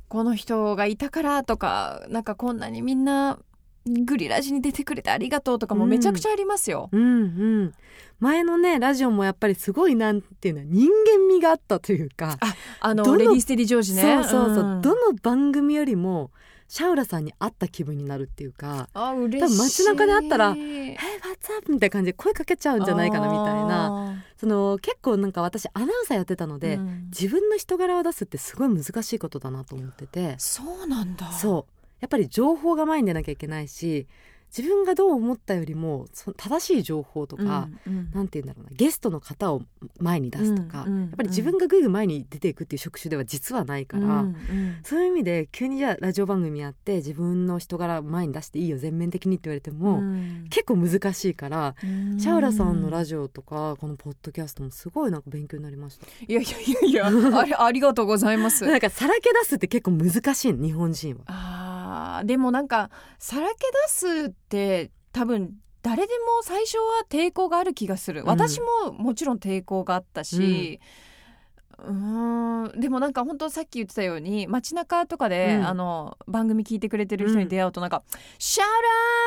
[0.09, 3.39] この人がいたからとかなんかこんなにみんな
[3.85, 6.89] グリラジに出てくれてありがとうとかもめちゃくちゃありますよ。
[6.91, 7.05] うんう
[7.65, 7.73] ん。
[8.19, 12.37] 前のねラジオもやっぱりすごいなんていうの人間味があったというか、
[12.79, 14.01] あのどのレディーステディジョージね。
[14.01, 14.81] そうそうそう、ん。
[14.81, 16.31] どの番組よりも
[16.69, 19.39] シャオラさんに会った気分になるっていうかあ嬉しい。
[19.41, 20.59] 多分街中で会ったらえ
[20.93, 23.67] 「え What's up?」みたいな感じで声かけちゃうんじゃないかなみたいな。
[23.67, 26.77] なその結構なんか私アナウンサーやってたので、
[27.09, 30.35] 自分の人柄を出すってすごい難しいことだなと思ってて。
[30.37, 31.31] そうなんだ。
[31.31, 34.07] そうやっぱり情報が前に出なきゃいけないし
[34.55, 38.11] 自分がどう思ったよりもその正しい情報とか、うんうん。
[38.13, 39.63] なんて言うんだろうなゲストの方を
[39.99, 44.35] 前に出すとか、うんうんやっぱり自分がぐいぐい前に出ていくっていう職種では実はないから、うんうん。
[44.83, 50.47] そういう意味で急にじゃあラジオ番組やって自分の人柄前に出していいよ全面的にって言われても、うん。
[50.49, 52.19] 結構難しいから、うん。
[52.19, 56.05] シャウラさんのラジオとかこのポッドキャストもすごいなんか勉強になりました。
[56.05, 58.65] いやいやいやいやありがとうございます。
[58.67, 61.72] なんかさらけ出すって結構難しいの日本人は。
[62.17, 63.55] あーでもなんかさらけ
[63.87, 70.79] 出すって多分誰でも最初は抵抗がある気がする、うん私ももちろん抵抗があったし、
[71.77, 78.03] うーんでもなんか本当さっき言ってたように街中とかで、うんあの番組聞いてくれてる人に出会うとなんか
[78.39, 78.71] 「シャウラ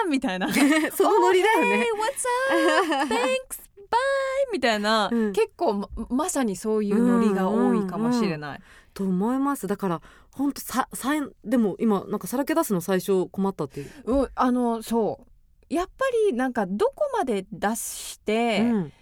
[0.07, 0.49] ー!」みたいな
[0.97, 1.87] そのノリだよ Oh, hey, ね。
[1.95, 3.15] what's up?
[3.15, 3.61] Thanks!
[3.91, 4.53] Bye!
[4.53, 8.61] みたいな、うん結構ままさにそういうノリが多いかもしれない。
[8.95, 10.01] と思いますだから
[10.37, 11.11] 本当ささ
[11.45, 13.91] でも今なんかさらけ出すの最初困ったっていう。
[14.05, 15.75] うん、あのそう。
[15.75, 18.93] やっぱりなんかどこまで出して、うん。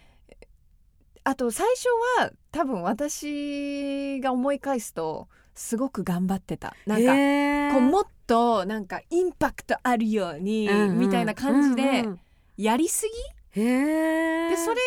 [1.25, 1.89] あと最初
[2.21, 6.77] は多分私が思い返すとすごく頑張ってた。
[6.87, 7.73] なんかへー。
[7.73, 10.99] こうもっとなんかインパクトあるように、うんうん。
[11.01, 12.21] みたいな感じでうんうん
[12.57, 13.11] やりす
[13.53, 14.81] ぎ、へえでそれが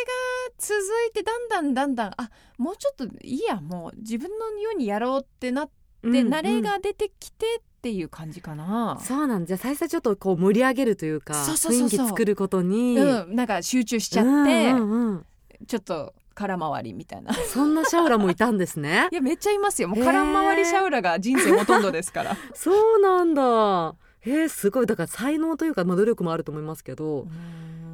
[0.57, 0.79] 続
[1.09, 5.73] いてだんだんだんだんあもうちょっといいやもう自分のようにやろうってなって、
[6.11, 8.99] 慣れが出てきてっていう感じかな。
[9.01, 14.45] そうなんじゃあ最初ちょっとこう盛り上げるというか雰囲気作ることに、うん、なんか集中しちゃって、うんう
[14.79, 15.25] んうん。
[15.67, 17.33] ちょっと空回りみたいな。
[17.33, 19.07] そんなシャウラもいたんですね。
[19.11, 19.87] いやめっちゃいますよ。
[19.87, 22.37] もう空回りシャウラが人生ほとんどですから。
[22.53, 23.95] そうなんだ。
[24.19, 24.85] へえすごい。
[24.85, 27.27] だから才能というか、まあ、努力もあると思いますけど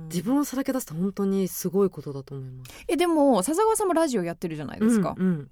[0.09, 2.71] 自分をさらけ出すと本当にすごいことだと思います。
[2.87, 5.15] えでも笹川さんもラジオやってるじゃないですか。
[5.17, 5.49] うんうん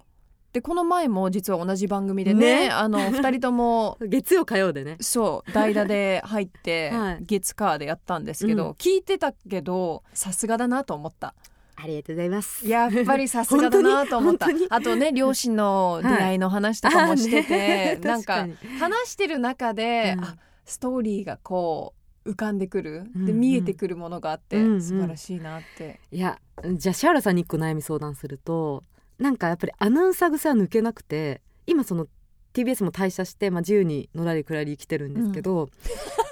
[0.52, 2.70] でこの前も実は同じ番組でねね。
[2.70, 4.96] あの二人とも 月曜火曜でね。
[5.00, 7.24] そう代打で入って、 はい。
[7.24, 8.70] 月火でやったんですけど、うん。
[8.72, 11.34] 聞いてたけどさすがだなと思った。
[11.74, 12.68] ありがとうございます。
[12.68, 14.46] やっぱりさすがだなと思った。
[14.68, 18.46] あとね両親の出会いの話とかもしてて、あーねなんか
[18.78, 20.24] 話してる中で、うん。
[20.24, 20.36] あ
[20.66, 23.26] ストーリーがこう浮かんでくる、うんうん。
[23.26, 24.82] で見えてくるものがあって、うんうん。
[24.82, 25.98] 素晴らしいなって。
[26.10, 26.38] いや
[26.74, 28.84] じゃあシャウラさんに一個悩み相談すると
[29.22, 32.06] なんかやっぱりアナウンサー癖は抜けなくて今その
[32.54, 35.70] TBS も退社して、まあ、自由にのらりくらり生きてるんですけど、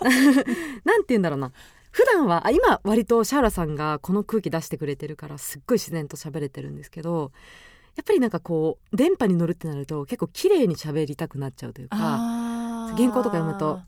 [0.84, 1.52] なんて言うんだろうな。
[1.92, 7.32] 普段はあ今割とシャウラさんがこの空気出してくれてるからすっごい自然と喋れてるんですけど
[7.96, 11.96] やっぱりなんかこう電波に乗るってなると結構綺麗に喋りたくなっちゃうというか
[12.96, 13.80] 原稿とか読むと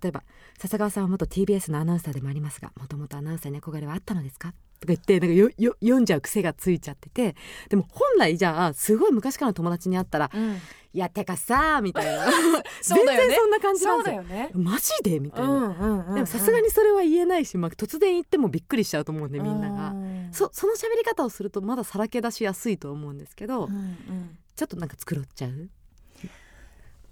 [0.00, 0.22] 例えば
[0.56, 7.34] 「笹川さんは元 TBS のアナウンサーでもありますがもともとアナウンサーに憧れはあったのですか?」とか言ってなんかよよ読んじゃう癖がついちゃってて。
[7.68, 10.56] でも本来じゃあすごい昔からの友達に会ったらうん
[10.94, 12.26] 「いやてかさ」みたいな。
[12.82, 14.22] 全然そんな感じなんですよ。
[14.22, 14.50] ね。
[14.54, 15.20] マジで？
[15.20, 19.94] みたいな、うんうんうんでもさすがにそれは言えないし、まあ、突然言ってもびっくりしちゃうと思うんでみんなが。
[20.32, 25.50] そその喋り方をするとまださらけ出しやすいと思うんですけど、うんちょっとなんか繕っちゃう？
[25.50, 25.70] うん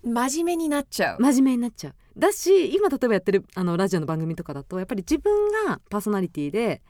[0.05, 1.21] 真面目になっちゃう。
[1.21, 1.95] 真面目になっちゃう。
[2.17, 6.81] だし今例えばやってるあのラジオの番組とかだとやっぱり自分がパーソナリティで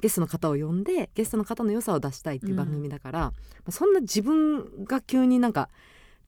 [0.00, 3.32] ゲストの方を呼んでゲストの方の良さを出したいっていう番組だから、ま
[3.68, 5.68] あそんな自分が急になんか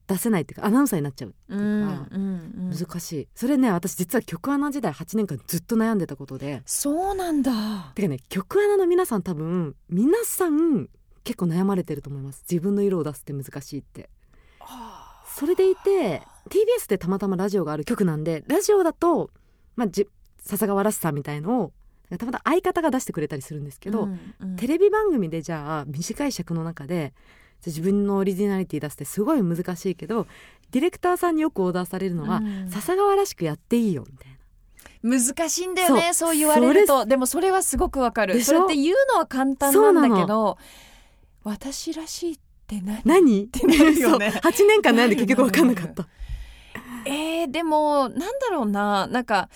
[0.07, 3.27] 出せないっていうかアナウンサーになっちゃうっていうか、うん難しい。
[3.35, 6.63] それね私実は曲アナ時代8年間ずっと悩んでたことで。
[6.65, 7.91] そうなんだ。
[7.95, 10.89] てかね曲アナの皆さん多分皆さん
[11.23, 12.43] 結構悩まれてると思います。
[12.49, 14.09] 自分の色を出すって難しいって。
[15.35, 19.29] それでいて TBS でたまたまラジオがある曲なんでラジオだと、
[19.75, 20.07] まあ、じ
[20.41, 21.71] 笹川らしさみたいのを
[22.17, 24.55] たまたま相方が出してくれたりするんですけど、うんうん。
[24.55, 27.13] テレビ番組でじゃあ短い尺の中で
[27.65, 30.27] 自分のオリジナリティ出すってすごい難しいけど
[30.71, 32.69] ディレクターさんによくオーダーされるのは、うん。
[32.69, 34.39] 笹川らしくやっていいよみたいな。
[35.01, 37.05] 難しいんだよねそそうう言われると。
[37.05, 38.41] でもそれはすごくわかる。
[38.41, 40.57] それって言うのは簡単なんだけど
[41.43, 43.01] 私らしいって何？
[43.05, 43.47] 何？
[43.47, 44.31] てなるよね。
[44.31, 46.07] そう8年間悩んで結局分かんなかった。
[47.05, 49.07] えー、でもなんだろうな。
[49.07, 49.49] なんか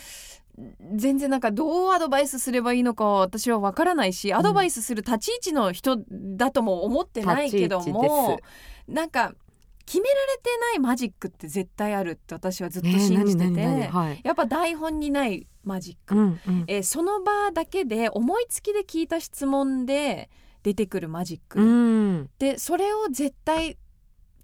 [0.95, 8.39] 全然なんかどうアドバイスすればいいのか私はわからないしアドバイスする立ち位置の人だとも思ってないけども
[8.87, 9.33] なんか
[9.85, 13.61] 決められてないマジックって絶対あるって私はずっと信じてて、
[14.23, 16.39] やっぱ台本にないマジック、うん。
[16.47, 16.63] うん。
[16.67, 20.29] えーその場だけで思いつきで聞いた質問で
[20.63, 21.63] 出てくるマジック、う
[22.21, 22.29] ん。
[22.39, 23.77] でそれを絶対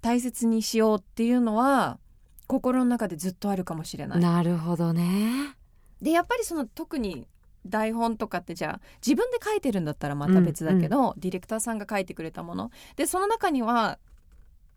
[0.02, 2.00] 大切にしようっていうのは
[2.48, 4.19] 心の中でずっとあるかもしれない。
[4.19, 5.56] なるほどね。
[6.02, 7.28] でやっぱりその特に
[7.66, 12.72] 台本とかってじゃあ自分で書いてるんだったらまた別だけど、ディレクターさんが書いてくれたもの。
[12.96, 14.00] でその中には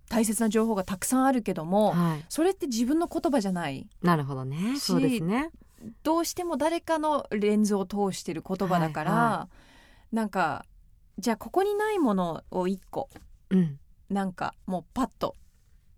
[0.09, 2.25] 大切な情報がたくさんあるけども、はい。
[2.29, 3.89] それって自分の言葉じゃない。
[4.03, 4.77] なるほどね。
[4.79, 5.51] そうですね。
[6.03, 9.49] どうしても誰かのレンズを通してる言葉だから、はいは
[10.13, 10.67] なんか
[11.19, 13.09] じゃあここにないものを一個
[13.51, 13.79] うん。
[14.11, 15.37] なんかもうパッと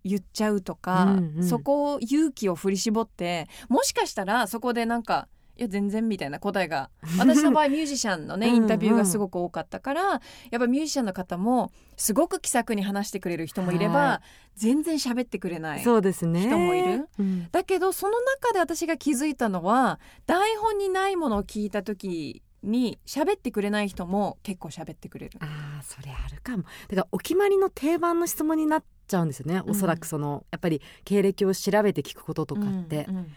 [0.05, 1.43] 言っちゃうとか、うんうん。
[1.43, 10.21] そこを勇気を振り絞ってもしかしたらそこでなんかいや全然みたいな答えが 私の場合ミュージシャンのねうんインタビューがすごく多かったからやっ
[10.59, 14.21] ぱミュージシャンの方もすごく気さくに話してくれる人もいれば、は
[14.55, 16.41] 全然喋ってくれないそうですね。
[16.41, 17.47] 人もいる、うん。
[17.51, 25.39] だけどその中で私が気づいたのは台本にないものを聞いた時に喋ってくれない人も結構喋ってくれる。
[25.41, 26.63] あーそれあるかも。
[26.63, 29.71] だからお決まりの定番の質問になっちゃうんですよね、うん。
[29.71, 33.31] おそらくそのやっぱり経歴を調べて聞くこととかって、うんうん。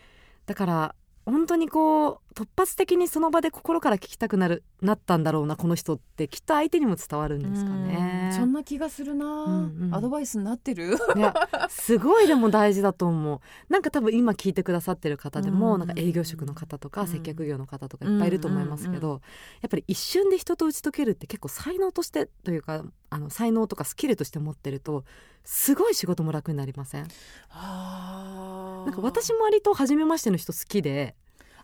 [0.46, 0.94] だから
[1.26, 7.96] 本当にこう突発的にその場で心から聞きたくなるなったんだろうなこの人ってきっと相手にも伝わるんですかね。
[8.12, 9.94] うんそんな気がするな、うんうん。
[9.94, 10.96] アドバイスになってる？
[11.16, 11.34] いや
[11.68, 13.40] すごいでも大事だと思う。
[13.72, 17.08] なんか多分今聞いてくださってる方でも、うんなんか営業職の方とか、うん。
[17.08, 19.22] 接客業の方とかいっぱいいると思いますけど、
[19.62, 25.04] やっぱり一瞬で人と打ち解けるって結構才能としてというかあの才能とかスキルとして持ってると
[25.42, 27.08] すごい仕事も楽になりません？
[27.48, 31.16] あなんか私も割と初めましての人好きで、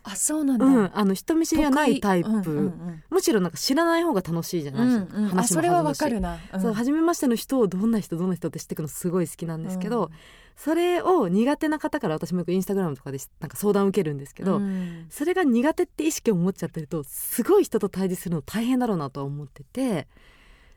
[0.07, 5.25] あそうなんだ、うん、あの人見知りがないタイプ、得意うんうんむしろなんか知らない方が楽しいじゃうないですか、んうん。
[5.25, 6.61] あ話もそれはわかるな、うん。
[6.61, 10.09] そう初めましての人をどんな人どんな人って知っていくのすごい好きなんですけど、うん。
[10.55, 15.07] それを苦手な方から私もよくインスタグラムとかでなんか相談を受けるんですけど、うん。
[15.09, 20.07] それが苦手って意識を持っちゃってるとすごい人と対峙するの大変だろうなとは思ってて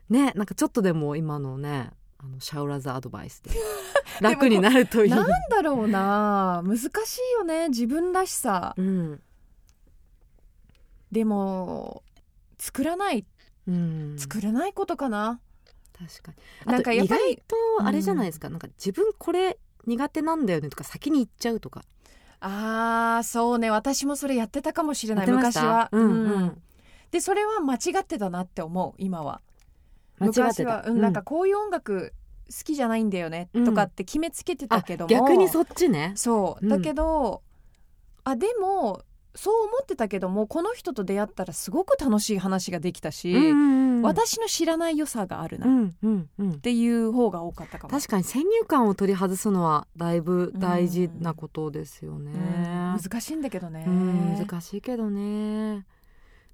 [0.09, 3.51] ねなんかちょっとでも今のねあのシャウラザアドバイスで。
[4.21, 5.09] 楽になるといい。
[5.09, 6.61] なんだろうな。
[6.65, 6.89] 難しい
[7.33, 7.69] よね。
[7.69, 8.73] 自分らしさ。
[8.77, 9.21] うん。
[11.11, 12.03] でも
[12.57, 13.25] 作らない。
[13.67, 15.39] うん、作れないことかな、
[15.93, 16.31] 確か
[16.65, 16.71] に。
[16.71, 21.83] なんか意外とあれじゃないですか、なんか自分これ苦手なんだよねとか先に言っちゃうとか。
[22.41, 23.69] あーそうね。
[23.69, 25.29] 私もそれやってたかもしれない。
[25.29, 26.11] 昔は、うん。
[26.11, 26.61] うん。
[27.11, 28.93] でそれは間違ってたなって思う。
[28.97, 29.41] 今は
[30.19, 32.13] 昔は、た、うん、なんかこういう音楽
[32.49, 33.65] 好きじゃないんだよね、うん。
[33.65, 35.15] とかって決めつけてたけども。
[35.15, 36.13] あ逆にそっちね。
[36.15, 36.65] そう。
[36.65, 36.69] うん。
[36.69, 37.43] だけど、
[38.23, 39.03] あでも
[39.35, 45.65] そう思ってたけどもこの人と出会ったらすごく楽しい話ができたし、うんうんうん私の知らない良さがあるな。
[45.65, 46.59] っうんうんうん。
[46.61, 47.91] ていう方が多かったかも。
[47.91, 52.31] 確かに先入観を取り外すのはだいぶ大事なことですよね。
[52.31, 52.97] うん。
[52.97, 53.83] 難しいんだけどね。
[53.85, 55.85] うん難しいけどね。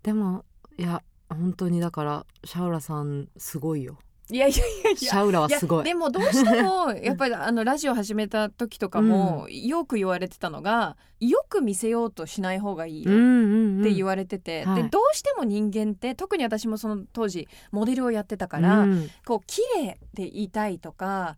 [0.01, 0.43] でも
[0.79, 1.03] いや
[1.35, 3.97] 本当にだからシャウラさんすごいよ。
[4.31, 4.89] いやいやいや。
[4.91, 5.79] いやシャウラはすごい。
[5.79, 14.83] やでもどうしても やっぱりあのラジオ始めた時とかもよく言われてたのがよく見せようとしない方がいいって言われてて、はい。
[14.83, 19.09] でどうしても人間って特に私もその当時モデルをやってたから、うん。
[19.25, 21.37] こう綺麗でいたいとか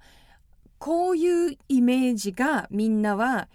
[0.78, 3.50] こういうイメージがみんなは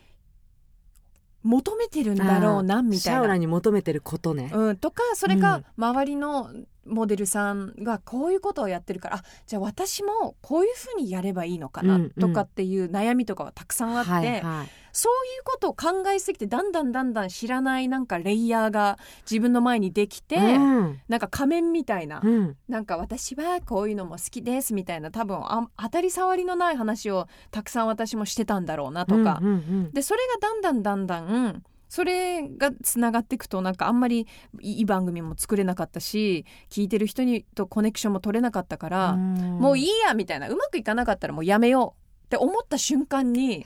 [1.42, 3.36] 求めてるんだろうなみシャウラたいな。
[3.38, 4.50] に求めてることね。
[4.52, 6.50] うん、とかそれかうん周りの
[6.86, 14.68] モデルさんがこういうことをやってるからあじゃあ私もこういうふうにやればいいのかなうんうんとかっていう悩みとかはたくさんあって、はいはい。
[14.92, 21.00] そういうことを考えすぎてだんだんだんだん知らないなんかレイヤーが自分の前にできて、うん。
[21.08, 22.56] なんか仮面みたいな、うん。
[22.68, 29.92] なんか私はこういうのも好きですみたいな多分あ当たり障りのない話をたくさん私もしてたんだろうなとか、うんうんうん。
[29.92, 34.26] でそれがだんだんだんだんそれがつながっていくとなんかあんまり
[34.60, 42.01] いい番組も作れなかったし聞いてる人にとコネクションも取れなかったから、もういいやみたいなうまくいかなかったらもうやめよう
[42.32, 43.62] って思った瞬間に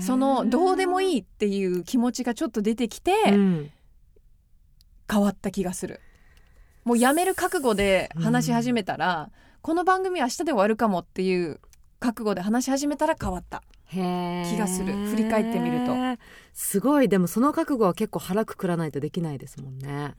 [0.00, 3.70] そのどうでもいいっていう気持ちがちょっと出てきてうん。
[5.10, 6.00] 変わった気がする。
[6.84, 11.60] もうやめる覚悟で話し始めたら、この番組明日で終わるかもっていう
[12.00, 13.62] 覚悟で話し始めたら変わった。
[13.90, 13.98] 気
[14.56, 14.94] がする。
[15.08, 15.92] 振り返ってみると。
[16.54, 17.08] すごい。
[17.10, 20.14] でもその覚悟は結構腹くくらないとできないですもんね、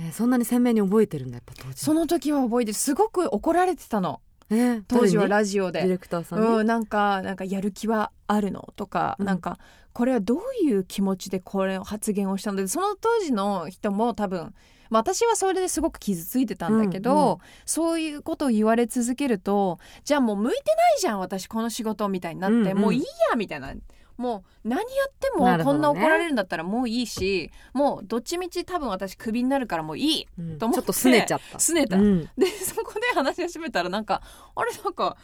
[0.00, 1.74] えーそんなに鮮明に覚えてるんだやっぱ当時。
[1.84, 2.74] その時は覚えてる。
[2.74, 5.80] すごく怒られてたのえー当時はラジオで。
[5.82, 9.26] ディレクターさんに、うん、なんかなんかやる気はあるのとか、うん。
[9.26, 9.58] なんか
[9.92, 14.54] これはどういう気持ちでこれを発言をしたのでその当時の人も多分
[14.90, 17.38] まあ私はそれですごく傷ついてたんだけど、うんうん。
[17.66, 22.78] そういうことを言われ続けるとじゃあもう向いてないじゃん私この仕事みたいになって、うんうん。
[22.78, 23.74] もういいやみたいな
[24.18, 30.58] もう何やってもこんな怒られるんだったらもういいし、もうどっちみち多分私クビになるからもういいうん。
[30.58, 31.58] と思ってちょっと拗ねちゃった。
[31.58, 31.96] 拗ねた。
[31.96, 32.24] うん。
[32.36, 34.20] でそこで話し始めたらなんか
[34.54, 35.16] あれなんか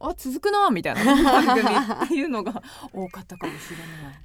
[0.00, 1.04] あ続くなみたいな
[1.44, 1.68] 番組
[2.04, 3.72] っていうのが多かったかもし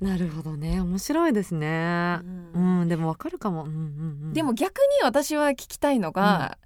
[0.02, 0.18] れない。
[0.20, 0.80] なるほどね。
[0.80, 2.20] 面白いですね。
[2.22, 2.26] う
[2.60, 3.80] うんん、でもわかるかも、うんうんう
[4.28, 6.60] ん、でも逆に私は聞きたいのが、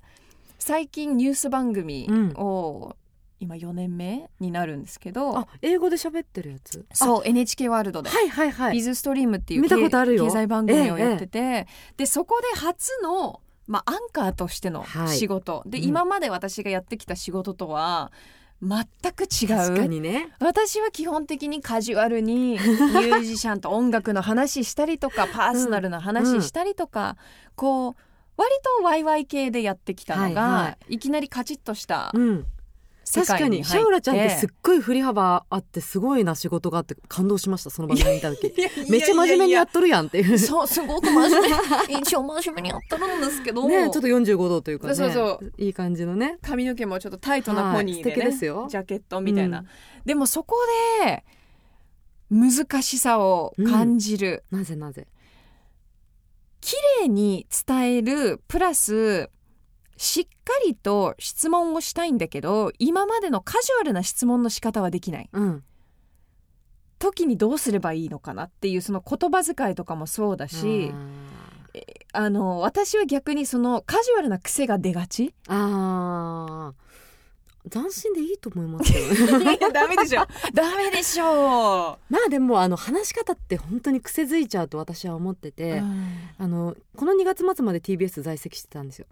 [0.59, 2.97] 最近ニュース番組を、
[3.39, 5.37] 今4年目になるんですけど。
[5.37, 6.85] あ英語で喋ってるやつ？
[6.93, 8.09] そう NHK ワールドで。
[8.09, 8.73] あはいはいはい。
[8.73, 10.25] ビズストリームっていう見たことあるよ。
[10.25, 15.17] 経済番組をやってて、でそこで初の、まあ、アンカーとしてのはい。
[15.17, 15.83] 仕事、で、うん。
[15.83, 18.11] 今まで私がやってきた仕事とは
[18.61, 20.29] 全く違確かうにね。
[20.39, 27.17] 私は基本的にカジュアルにミュージシャンと音楽の話したりとか パーソナルな話したりとか、
[27.55, 27.95] こう
[28.35, 30.97] 割とワイワイ系でやってきたのが、はいはい。
[30.97, 32.35] きなりカチッとしたうん。
[32.39, 32.45] 世
[33.13, 38.53] 確か界にシャウラちゃんってすっごい振り幅あってすごいな仕事があって感動しましたその番組見た時。
[38.89, 40.37] めっちゃ真面目にやっとるやんっていう。
[40.37, 43.67] そうすごく真面目一応真面目にやってるんですけど。
[43.67, 44.95] ねちょっと45度というかね。
[44.95, 45.53] そうそう。
[45.57, 46.37] いい感じのね。
[46.41, 48.67] 髪の毛もちょっとタイトなポニーで,、ねはい素敵ですよ。
[48.69, 49.67] ジャケットみたいな、うん。
[50.05, 50.55] でもそこ
[51.03, 51.23] で
[52.29, 55.07] 難しさを感じる、なぜなぜ？
[56.59, 59.29] 綺麗に伝えるプラス
[59.97, 65.29] しっかりと質問をしたいんだけど今までのカジュアルな質問の仕方はできない。
[65.31, 65.63] うん。
[66.99, 70.91] 時にどうすればいいのかなっていうその言葉遣いとかもそうだし
[72.11, 75.33] あの私は逆にそのカジュアルな癖が出がち。
[75.47, 76.87] あー。
[77.69, 79.55] 斬新でいいと思いますけどね。
[79.55, 80.25] い やダメでしょ。
[80.53, 81.99] ダメでしょ。
[82.09, 85.81] まあでもあの話し方って本当に癖づいちゃうと私は思ってて、
[86.37, 89.07] あのこの2月末まで TBS 在籍してたんですよ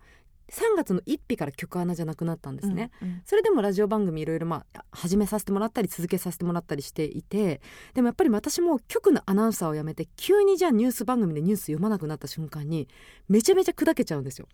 [0.49, 3.21] 3月の1日から曲穴じゃなくなったんですね、うんうん。
[3.25, 7.61] それでもラジオ番組いろいろまあ始めさせてもらったり続けさせてもらったりしていて
[7.93, 12.87] でもやっぱり私も局のアナウンサーを辞めて急にじゃあニュース番組でニュース読まなくなった瞬間に
[13.27, 14.47] めちゃめちゃ砕けちゃうんですよ。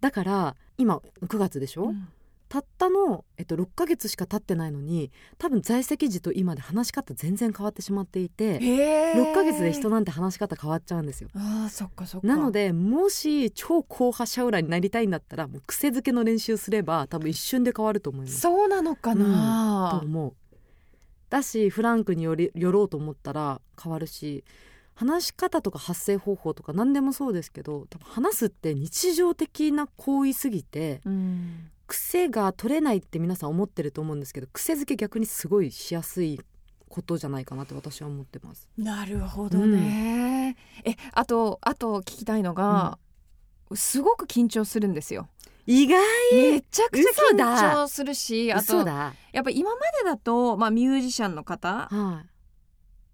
[0.00, 2.08] だから今9月でしょ、うん
[2.48, 11.28] たったの、えっと、6ヶ月しか経ってないのに多分在籍時と今で話し方全然変わってしまっていてへー6ヶ月で人なんて話し方変わっちゃうんですよ。
[11.34, 12.26] あーそっかそっか。
[12.26, 18.40] なのでもし超硬派シャウラになりたいんだったらもう癖づけの練習すれば多分一瞬で変わると思います。
[18.40, 20.34] そうなのかとな、思う。
[21.30, 24.44] だしフランクにより寄ろうと思ったら変わるし
[24.94, 36.40] 話し方とか発声方法とか何でもそうですけど多分話すって日常的な行為すぎてうん癖が取れないって皆さん思ってると思うんですけど癖づけ逆にすごいしやすい
[36.88, 38.68] ことじゃないかなって私は思ってます。
[38.78, 42.98] なるほどね、えあとあと聞きたいのが、
[43.74, 45.28] すごく緊張するんですよ。
[45.66, 46.00] 意外。
[46.32, 48.78] めちゃくちゃ緊張するしあと。
[48.78, 52.24] やっぱ今までだと、まあ、ミュージシャンの方は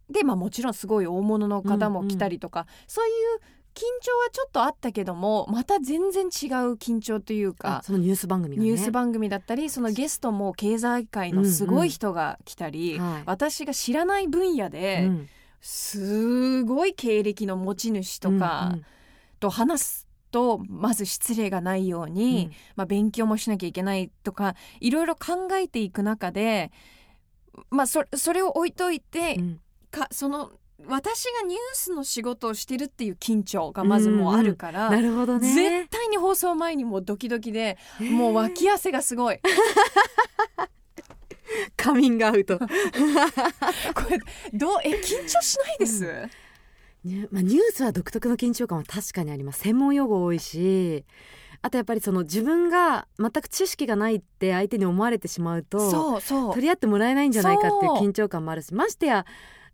[0.09, 0.13] い。
[0.13, 3.41] で、まあ、もちろんすごい大物の方も来たりとか、そういう
[3.75, 6.31] 緊張はちょっとあったけどもまた全然違う
[6.75, 8.69] 緊張というかあそのニュース番組がね。
[8.71, 13.23] ニュース番組だったりそのゲストも経済界のすごい人が来たり、はい。
[13.27, 15.29] 私が知らない分野で、うん。
[15.61, 18.85] すごい経歴の持ち主とかうんうん。
[19.41, 26.71] と話すとまず失礼がないように、まあ、勉強もしなきゃいけないとかいろいろ考えていく中で、
[27.71, 29.61] まあ、そそれを置いといて、うん。
[29.91, 30.51] かその
[30.87, 35.55] 私がニュースの仕事をしてるっていう緊張がまずもうあるから、なるほどね。
[35.55, 39.39] 絶対に放送前にもうドキドキでもう脇汗がすごい。
[41.77, 42.59] カミングアウト。
[42.59, 42.67] こ
[44.11, 44.19] れ
[44.53, 46.31] どうえ緊張しないです、ね
[47.31, 49.61] まあ、ニュースは独特の緊張感は確かにあります。
[49.61, 51.05] 専門用語多いし
[51.63, 56.53] あとやっぱりその自分が全く知識がないって相手に思われてしまうとそうそう。
[56.53, 59.25] 取り合ってもらえないんじゃないかっていう緊張感もあるしましてや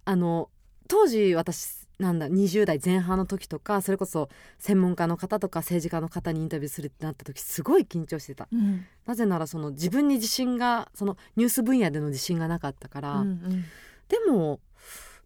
[0.04, 0.50] あの
[0.90, 8.48] 当時私なんだ20代前半の時とかそれこそ専門家の方とか政治家の方にインタビューするってなった時すごい緊張してた。
[8.52, 8.84] うん。
[9.06, 13.64] なぜならその自分に自信がそのニュース分野での自信がなかったから、うんうん。
[14.08, 14.58] でも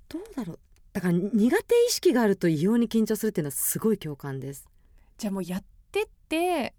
[0.08, 0.58] どうだろう。
[0.92, 4.68] だから苦手意識があると異様に緊張するっていうのはすごい共感です。
[5.16, 6.74] じゃあもうやってって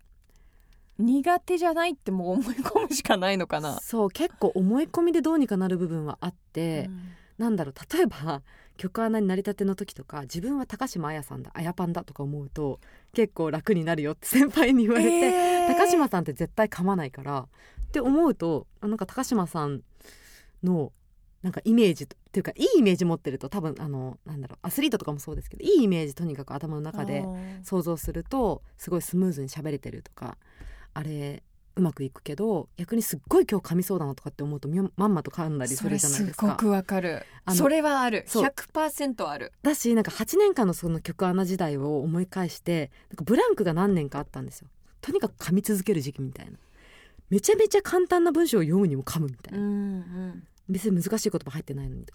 [1.00, 3.80] 苦手じゃないってもう思い込むしかないのかな。
[3.80, 6.90] そう結構思い込みでどうにかなる部分はあって、
[7.38, 8.42] なんだろう例えば
[8.78, 12.80] 曲穴になりたての時とか自分は高島彩さんだ彩パンだとか思うと
[13.14, 15.68] 結構楽になるよって 先輩に言われて、えー。
[15.68, 17.48] 高島さんって絶対噛まないからっ
[17.92, 19.82] て思うとあなんか高島さん
[20.64, 20.92] の
[21.42, 27.24] なんかイメージっていうかいいイメージ持ってると多分あのなんだろうアスリートとかもそうですけどいいイメージとにかく頭の中で
[27.64, 30.38] 想像するとすごいスムーズに喋れてるとか
[30.94, 31.44] あれ
[31.76, 36.46] うまくいくけど逆にすっごい今日噛みそうだなとかって思うとまんまと噛んだりするそれじゃないですか。
[36.48, 37.26] すごくわかる。
[37.54, 38.24] それはある。
[38.28, 38.44] そう。
[38.44, 39.52] 100%ある。
[39.62, 44.68] だしなんか8年間のその曲穴時代を思い返してなんかブランクが何年かあったんですよ。
[45.02, 46.54] とにかく噛み続ける時期みたいな。
[47.30, 50.44] めちゃめちゃ簡単な文章を読むにも噛むみたいな、うんうん。
[50.70, 52.06] 別に難しい言葉入ってないのに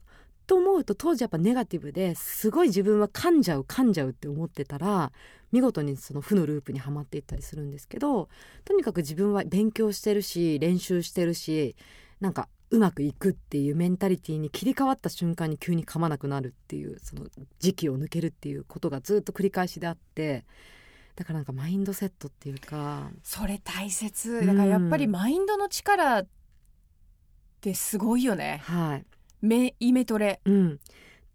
[0.50, 5.12] と思うと当時やっぱネガティブですごい自分は噛んじゃう噛んじゃうって思ってたら
[5.52, 8.28] 見事にその負のループにはまっていったりするんですけど
[8.64, 11.76] とにかく自分は勉強してるし練習してるし
[12.18, 17.26] なんかうまくいくっていうメンタリティーに切り替わった瞬間に急に噛まなくなるっていうその
[17.60, 20.44] 時期を抜けるっていうことがずっと繰り返しであって
[21.14, 23.10] だからなんかマインドセットっていうか。
[23.22, 24.44] それ大切。
[24.44, 26.26] だからやっぱりマインドの力っ
[27.60, 28.62] てすごいよね。
[28.64, 29.04] はい
[29.42, 30.40] 目イメトレ。
[30.44, 30.80] うん、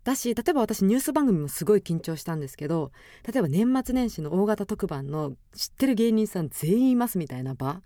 [0.03, 2.91] だし例えば私ニュース番組もすごい緊張したんですけど
[3.28, 7.82] 例えば年末年始の大型特番の知ってる芸人さん全員いますみたいな場。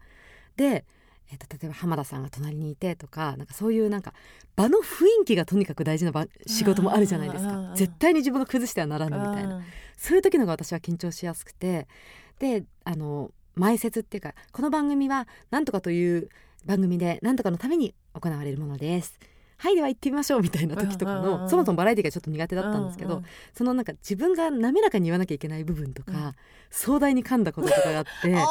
[0.56, 0.86] で、
[1.32, 4.14] えーと例えば浜田さんが隣にいてとかなんかそういうなんか
[4.56, 7.74] 場の雰囲気がとにかく大事な場仕事もあるじゃないですか。
[7.76, 9.62] 絶対に自分が崩してはならぬみたいな。
[9.98, 11.88] そういう時のが私は緊張しやすくて。
[12.40, 16.30] であの前説っていうかこの番組はなんとかという
[16.66, 19.20] 番組でなんとかのために行われるものです。
[19.62, 23.22] はいでは行ってみましょうみたいな時とかの、そもそもバラエティがちょっと苦手だったんですけど、
[23.53, 26.34] そのなんか自分が滑らかに言わなきゃいけない部分とか、うん。
[26.72, 28.47] 壮大に噛んだこととかがあって わかる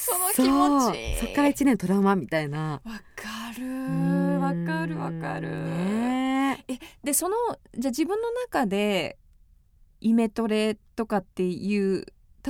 [0.00, 1.16] その気持ち。
[1.20, 2.82] そっから1年トラウマみたいな。
[2.84, 4.40] わかるうん。
[4.40, 7.36] わかるわかる、ねえでその
[7.76, 9.18] じゃあ自分の中で
[10.00, 12.04] イメトレとかっていう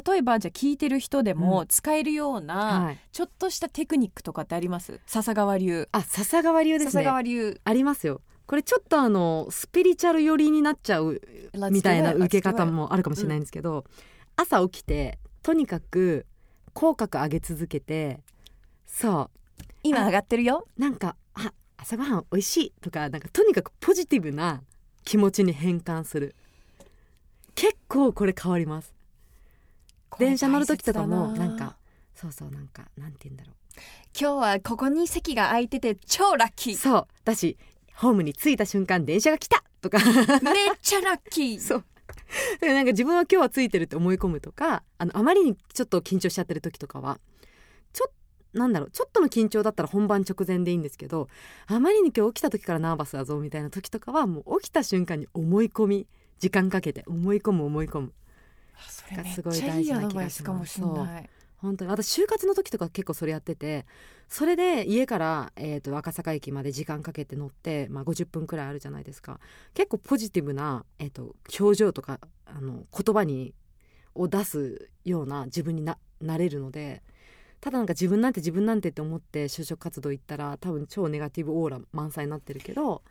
[0.07, 1.39] 例えばじゃあ聞いてる人でうん。
[1.39, 5.01] も使えるような、はい、ちょっとしたテクニックとかってあります？
[5.07, 5.89] 笹川流。
[5.93, 7.61] あ笹川流です笹ね川流。
[7.65, 8.21] ありますよ。
[8.47, 11.21] これちょっとあのスピリチュアル寄りになっちゃう
[11.71, 13.85] みたいな受け方もあるかもしれないんですけど、
[14.37, 16.27] 朝起きてとにかく
[16.73, 18.21] 口角上げ続けて
[18.87, 19.31] そ
[19.83, 20.67] 今上がってるよ。
[20.79, 24.63] うなんか「あ朝ごはん美味しい」とかなんかとにかくポジティブな
[25.05, 26.35] 気持ちに変換する。
[27.55, 28.95] 結構これ変わります
[30.19, 31.47] 電車乗る時とかもな。
[31.47, 31.77] んか
[32.15, 33.53] そうそうなんかなんて言うんだろ
[34.19, 36.77] 今日はここに席が空いてて超ラッキうー。
[36.77, 37.57] そうだし
[37.95, 39.99] ホームに着いた瞬間電車が来たとか。
[39.99, 41.61] めっちゃラッキー。
[41.61, 41.85] そう。
[42.09, 47.21] だからなんか自分は今日はついてるって思い込むとかあのあまりにちょっと緊張しちゃってる時とかは
[47.93, 48.13] ちょっ
[48.55, 51.29] なんだろうちょっとの緊張だったら本番直前でいいんですけど
[51.67, 56.07] あまりに今日起きた時からナーバスだぞみたいな時とかはもう起きた瞬間に思い込み
[56.39, 58.13] 時間かけて思い込む思い込む
[58.87, 60.81] それめっすごい大事な気がします。
[61.59, 61.91] 本当に。
[61.91, 63.85] 私就活の時とか結構それやってて
[64.29, 69.41] それで家から、えー、と赤坂駅まで時間かけて乗って、まあ、50分くらいあるじゃないですか。
[69.75, 73.55] 結構ポジティブな、えー、と表情とかあの言葉に
[74.15, 77.03] を出すような自分にななれるので
[77.61, 83.03] ただなんか自分なんて自分なんてって思って就職活動行ったら多分超ネガティブオーラ満載になってるけど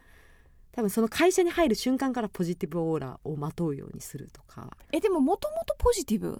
[0.77, 4.69] 多分その会社に入る瞬間からポジティブオーラをまとうようにするとか。
[4.91, 6.39] えでももともとポジティブ？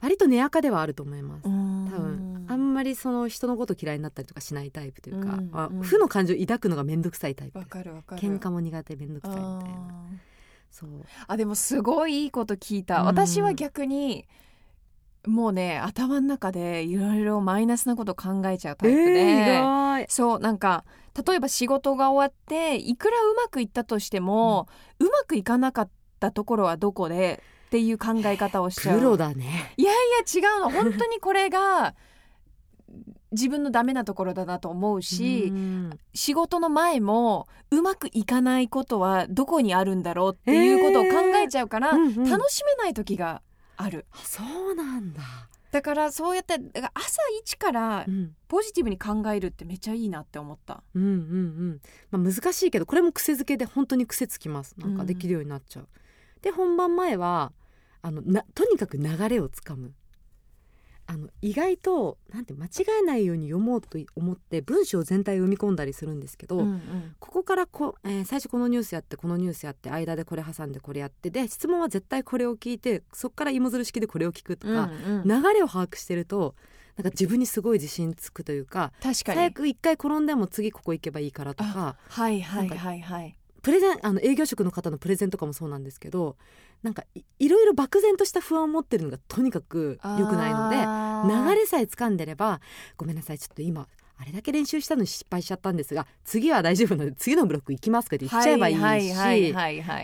[0.00, 1.44] 割と根垢ではあると思います。
[1.44, 1.48] 多
[1.92, 5.82] 多分あんまりその人のこと嫌いになったりとかしないタイプというか、うんまあうん。
[5.82, 7.72] 負の感情を抱くのが面倒くさいタイプわです。
[7.72, 8.20] かるわかる。
[8.20, 10.06] 喧嘩も苦手面倒くさいみたいな。
[10.72, 10.90] そう。
[11.28, 13.06] あでもすごいいいこと聞いた、うん。
[13.06, 14.26] 私は逆に
[15.26, 20.84] もうね頭の中でいろいろマイナスなこと考えちゃうタイプで、えー、そうなんか
[21.26, 24.66] 例えば仕事が終わっていくらうまくいったとしても、
[24.98, 28.98] うまくいかなかったところはどこでっていう考え方をしちゃう。
[28.98, 29.74] プロだね。
[29.76, 30.70] いやいや違うの。
[30.70, 31.94] 本当にこれが
[33.30, 35.90] 自分のダメなところだなと思うし、うん。
[36.14, 42.24] 仕事の前もうまくいかないことはどこにあるんだろうっていうことを考えちゃうから、うんうん。
[42.24, 43.42] 楽しめない時が
[43.76, 44.06] ある。
[44.12, 45.22] あそうなんだ、
[45.70, 46.54] だからそうやって
[46.94, 50.82] 朝一からうん、ポジティブに考えるってめっちゃいいなって思った。
[50.94, 51.80] うんうんうん。
[52.10, 54.74] まあ難しいけどこれも癖づけで本当に癖つきます。
[54.78, 55.88] なんかできるようになっちゃう、
[56.42, 57.52] で本番前は
[58.02, 59.92] あのなとにかく流れをつかむ
[61.12, 62.70] あの意外となんて間違
[63.02, 67.14] えないように読もうと思って文章全体を読み込んだりするんですけど、うんうん。
[67.20, 75.28] ここからこ、えー最初このニュースやってこのニュースやって間でこれ挟んでこれやってで質問は絶対これを聞いてそこから芋づる式でこれを聞くとか、うんうん。
[75.42, 76.54] 流れを把握してると
[76.96, 79.36] なんか自分にすごい自信つくというか確かに。
[79.36, 86.36] 最悪一回転んでも次ここ行けばいいからとかはいはいはいはいプレゼンあの営業職の方のプレゼンとかもそうなんですけど
[86.82, 92.60] なんかいいろいろ漠然とした不安を持ってるのがとにかく良くないのでの流れさえ掴んでれば
[92.96, 93.86] ごめんなさいちょっと今
[94.22, 98.80] あれだけ練習したのに失敗しちゃったんですが次は大丈夫なので次のブロック行きますかって言っちゃえばいいし、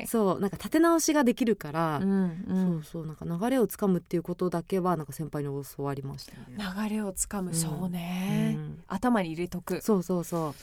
[0.08, 2.82] そうなんか立て直しができるから、うんうん。
[2.84, 6.58] そうそうなんか流れをつかむっていうことだけはなんか先輩に教わりましたね。
[6.88, 8.82] 流れをつかむ、うんそうね、うん。
[8.88, 9.80] 頭に入れとく。
[9.82, 10.54] そうそうそう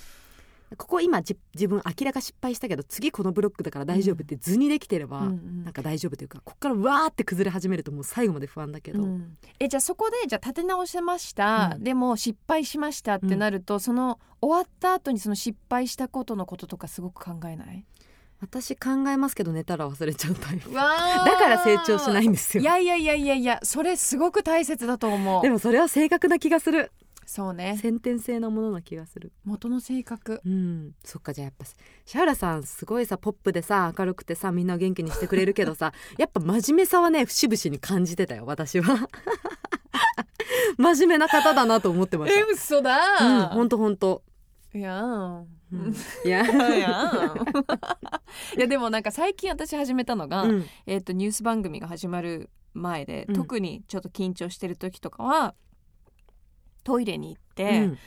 [0.76, 5.63] ここ今じ自分明らか失敗したけど次このブロックだから大丈夫って図にできてれば、うんうん。
[5.63, 9.38] なんか大丈夫というかここからわーって崩れ始めるともう最後まで不安だけど、うん。
[9.59, 11.84] えじゃあそこでじゃあ立て直せました、うん。
[11.84, 17.86] でも失敗しましたってなると、その終わった後にその失敗したことのこととかすごく考えない？
[18.41, 20.71] 私考えますけど寝たら忘れちゃうタイプ。
[20.73, 20.84] わ
[21.26, 22.61] だから成長しないんですよ。
[22.61, 25.41] いやいやいやいやいやそれすごく大切だと思う。
[25.41, 26.91] でもそれは正確な気がする
[27.26, 27.78] そうね。
[27.82, 29.34] 先天性なものな気がする。
[29.43, 30.41] 元の性格。
[30.45, 30.91] うん。
[31.03, 31.65] そっかじゃあやっぱ
[32.05, 39.09] シャウラさんすごいさポップでさ明るくてさみんなを元気にしてくれるけどさ やっぱ真面目さはね節々に感じてたよ私は。
[40.78, 42.99] 真面目な方だなと思ってましえた嘘だ。
[43.21, 44.23] うんほんとほんと。
[44.73, 45.43] いやー。
[45.71, 45.95] うん。
[46.26, 46.45] いや。
[46.45, 46.49] い
[48.59, 50.65] やでもなんか最近私始めたのが、うん。
[50.86, 53.36] えー、とニュース番組が始まる前で、うん。
[53.36, 55.55] 特にちょっと緊張してる時とかは
[56.86, 57.97] トイレに行って、うん。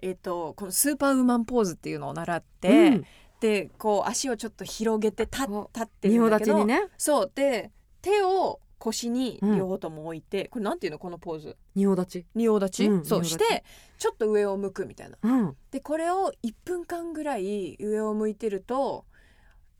[0.00, 3.04] えー、とこのスーパーウーマンポーズっていうのを習って、うん。
[3.40, 6.88] でこう足をちょっと広げて立ってるんだけどね。
[6.96, 7.32] そう。
[7.34, 11.56] で手を腰にうん両方とも置いて、これなんていうのこのポーズ？
[11.74, 12.26] 仁王立ち。
[12.36, 13.64] 仁王立ち、うんそうして
[13.98, 15.18] ちょっと上を向くみたいな。
[15.20, 15.56] うん。
[15.72, 19.04] でこれを1分間ぐらい上を向いてると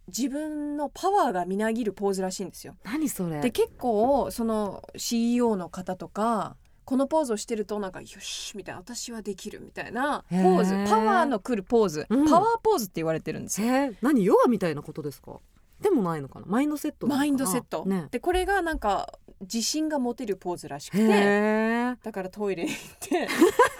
[0.09, 2.74] 自分のパワーがみなぎるポーズらしいんですよ。
[2.82, 3.40] 何それ？
[3.40, 6.57] で結構その CEO の方とか
[6.89, 12.26] このポーズをしてるとなんかよしみたいな私はできるみたいなポーズパワーの来るポーズ、うん。
[12.26, 13.66] パワーポーズって言われてるんですよ。
[13.68, 15.39] えー、何ヨガみたいなことですか？
[15.82, 16.47] でもないのかな？
[16.49, 18.09] マインドセットマインドセット、ね。
[18.11, 23.28] でこれがなんか自信が持てるポーズらしくてだからトイレ行って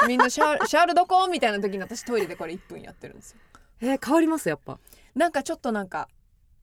[0.07, 3.39] みんなシャ シャワールどこみたいな時に私トイレでこれ1分やってるんですよ。
[3.81, 4.79] えー、変わりますやっぱ。
[5.15, 6.11] なんかちょっとなんか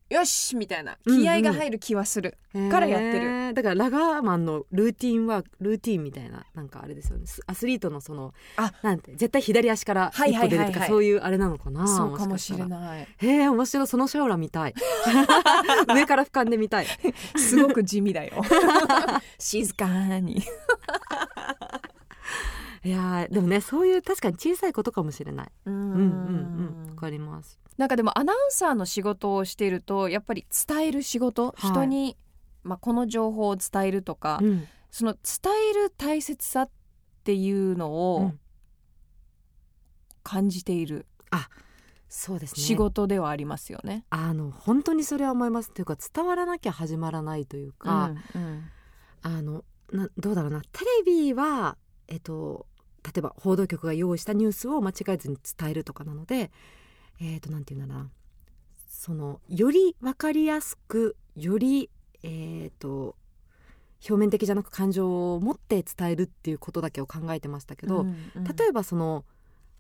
[0.08, 2.38] よしみたいな気合が入る気はする、
[2.70, 3.53] からやってる。
[3.56, 7.26] だからラガーマンのルーティンはルーティンみたいななんかあれですよね。
[7.26, 8.72] スアスリートのそのあ。
[8.84, 11.88] なんて絶対左足からはい一歩出るとかそういうあれなのかな？
[11.88, 13.08] そうかもしれいない。
[13.18, 13.88] へえ面白い。
[13.88, 14.76] そのシャオラ見たい。
[15.91, 16.88] 上から俯瞰で見たい。
[17.36, 18.43] すごく地味だよ。
[19.39, 19.88] 静か
[20.20, 20.43] に
[22.86, 25.48] いやーでもねそういう確かに小さいことかもしれない。
[25.66, 25.74] うん。
[25.74, 26.90] うんうんうん。
[26.92, 27.60] わかります。
[27.78, 31.56] なんかでもアナウンサーの仕事をしているとやっぱり伝える仕事、はい。
[31.58, 32.16] 人に、
[32.64, 34.68] まあ、この情報を伝えるとか、うん。
[34.92, 36.70] その伝える大切さっ
[37.24, 38.40] ていうのうをん。
[40.24, 41.06] 感じている
[42.08, 42.64] そうですね。
[42.64, 44.06] 仕事ではありますよね。
[44.10, 45.72] あの本当にそれは思います。
[45.72, 48.72] というか伝わらなきゃ始まらないというか、うんうん。
[49.22, 50.62] あのなどうだろうな。
[50.72, 51.78] テレビは
[52.08, 52.68] えっと
[53.06, 56.51] 例えば報道局が用意したニュースを間違えずに伝えるとかなので
[57.22, 58.10] えっ、となんていうんだな。
[58.89, 61.89] そのより分かりやすくより
[62.24, 63.16] えっ、と
[64.08, 68.43] 表面的じゃなく感情を持って伝えるっていうことだけを考えてましたけど、うんうん。
[68.43, 69.26] 例えばその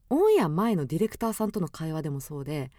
[0.09, 2.71] オンエア前のディレクターさんとの会話でもそうで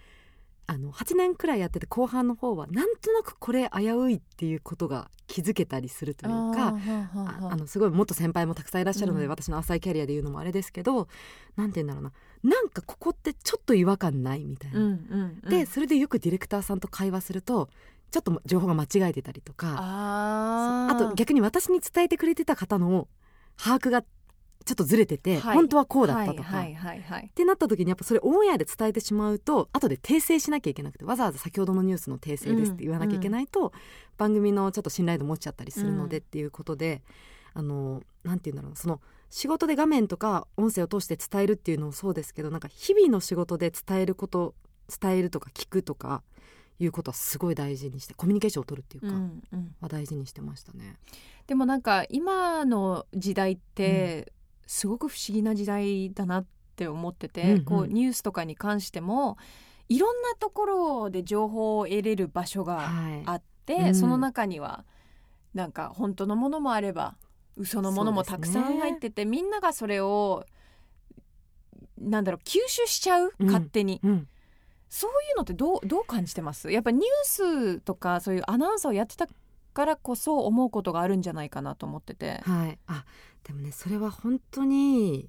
[0.68, 9.30] あの8年くらいやってて後半の方はなんとなくこれ危ういっていうことが気づけたりするというかあのすごい元先輩もたくさんいらっしゃるので、うん。
[9.30, 11.08] 私の浅いキャリアで言うのもあれですけど
[11.56, 12.12] なんて言うんだろうな。
[12.42, 14.80] なんかここってちょっと違和感ないみたいな。
[14.80, 15.50] うんうんうん。
[15.50, 17.68] でそれでよくディレクターさんと会話すると
[18.10, 23.08] ちょっと情報が間違えてたりとかあと逆に私に伝えてくれてた方の
[23.56, 24.04] 把握が
[24.66, 25.54] ちょっとずれてて、はい。
[25.54, 26.60] 本当はこうだったとか。
[26.60, 33.72] ってなった時にやっぱそれオンエアで伝えてしまうと後で訂正しなきゃいけなくてわざわざ先ほどのニュースの訂正ですって言わなきゃいけないと、
[34.18, 37.02] 番組のちょっと信頼度持っちゃったりするのでうんっていうことで、
[37.54, 39.00] あのなんて言うんだろうなその
[39.30, 44.54] 仕事で画面とか音声を通して伝えるっていうのもそうですけどなんか日々の仕事で伝えること
[45.00, 46.22] 伝えるとか聞くとか
[46.78, 49.74] いうことはすごい大事にしてコミュニケーションを取るっていうか、うんうん。
[49.80, 50.96] は大事にしてましたね。
[51.46, 54.32] でもなんか今の時代って
[54.66, 56.46] すごく不思議な時代だなっ
[56.76, 57.64] て思ってて、うんうん。
[57.64, 59.38] こうニュースとかに関しても
[59.88, 63.22] いろんなところで情報を得れる場所がはい。
[63.26, 63.94] あって、うん。
[63.94, 64.84] その中には
[65.54, 67.16] なんか本当のものもあれば
[67.56, 70.44] 嘘のものもたくさん入ってて、みんながそれを
[71.98, 73.32] なんだろう吸収しちゃう？
[73.38, 73.46] うん。
[73.46, 74.28] 勝手に、うん。
[74.88, 76.70] そういうのってどうどう感じてます？
[76.70, 79.26] やっぱニュースとかそういうアナウンサーをやってた
[79.76, 82.40] からこそ思うことがあるんじゃないかなと思ってて。
[82.44, 83.04] はい、あ
[83.44, 85.28] でもねそれは本当に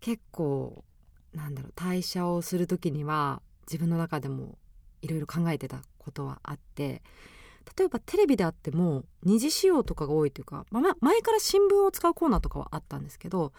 [0.00, 0.84] 結構
[1.32, 4.58] なんだろう退社をする時には自分の中でも
[5.00, 7.00] いろいろ考えてたことはあって
[7.78, 13.52] 例えばテレビであっても二次使用とかが多いというか、まあま、前から新聞を使うコーナーとかはあったんですけど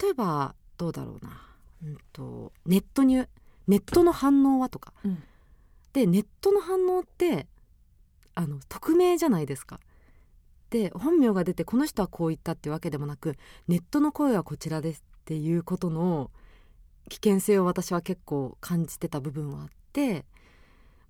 [0.00, 1.42] 例えばどうだろうな、
[1.84, 3.28] うん、とネットニュ
[3.66, 5.22] ネットの反応はとか、うん。
[5.92, 7.46] でネットの反応って
[8.40, 9.80] あの匿名じゃないですか。
[10.70, 13.36] で本名が出てこの人はこう言ったってわけでもなく
[13.68, 16.30] ネットの声はこちらですっていうことの
[17.08, 20.24] 危険性を私は結構感じてた部分はあって、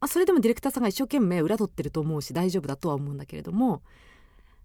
[0.01, 3.83] まあ、それでもディレクターさんが一生懸命裏取ってると思うし大丈夫だとは思うんだけれども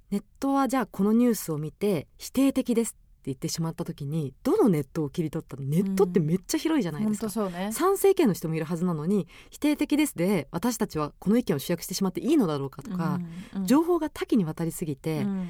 [0.09, 2.95] ネットはじゃあこのニュースを見て否定的です
[3.25, 5.63] 言ってしまった時にどのネットを切り取ったの？
[5.63, 7.45] ネットってめっちゃ広いじゃないで本すか。
[7.45, 7.71] うね。
[7.71, 13.19] 賛成意見の人もいるはずなのに否定的ですで私たちはこの意見を集約してしまっていいのだろうかとか、
[13.53, 15.49] うんうん情報が多岐にわたりすぎて、うん。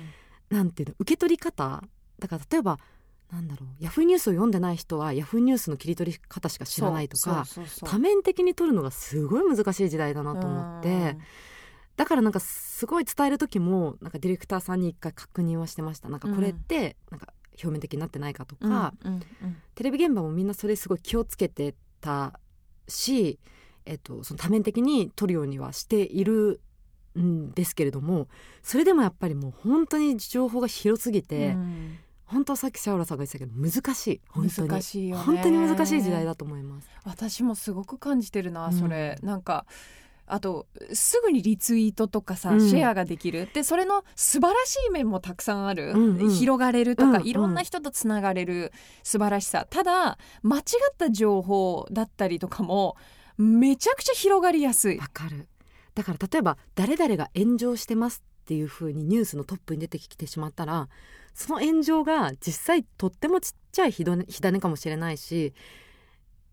[0.49, 1.83] なんていうの受け取り方
[2.19, 2.77] だから例えば
[3.31, 7.45] なんだろうヤフーニュースを読んでない人はヤフーニュースの切り取り方しか知らないとか
[7.83, 11.17] 多面的に取るのがすごい難しい時代だなと思って
[11.97, 16.09] だからなんかすごい伝える時もなんかディレクターさんに一回確認はしてました。
[16.09, 19.21] なんかこれってなんか表面的になってないかとうんか、うんうん。
[19.75, 22.39] テレビ現場もみんなそれすごい気をつけてた
[22.87, 23.39] し、
[23.85, 26.61] えっと、その多面的に撮るようにはしている
[27.17, 28.27] んですけれども
[28.61, 31.97] それでもやっぱりもう本当に情報が広すぎて、うん。
[32.25, 34.67] 本当さっきシャオラさんが言ってたけど難しい本当に。
[34.69, 35.23] 難しいよね。
[35.23, 36.89] 本当に難しい時代だと思います。
[37.03, 38.73] 私もすごく感じてるなうん。
[38.73, 39.65] それ、なんか
[40.27, 42.69] あとすぐにリツイートとかさ、うん。
[42.69, 43.49] シェアができる。
[43.53, 46.29] でそれの素晴らしい面もたくさんある、うんうん。
[46.31, 47.27] 広がれるとか、うんうん。
[47.27, 48.71] いろんな人とつながれる
[49.03, 49.67] 素晴らしさ。
[49.69, 52.97] ただ間違った情報だったりとかも
[53.37, 54.97] めちゃくちゃ広がりやすい。
[54.97, 55.47] わかる。
[55.93, 60.87] だから例えば誰々が炎上してますっていう風にニュースのトップに出てきてしまったら
[61.33, 65.53] その炎上が実際とってもちっちゃい火種火種かもしれないし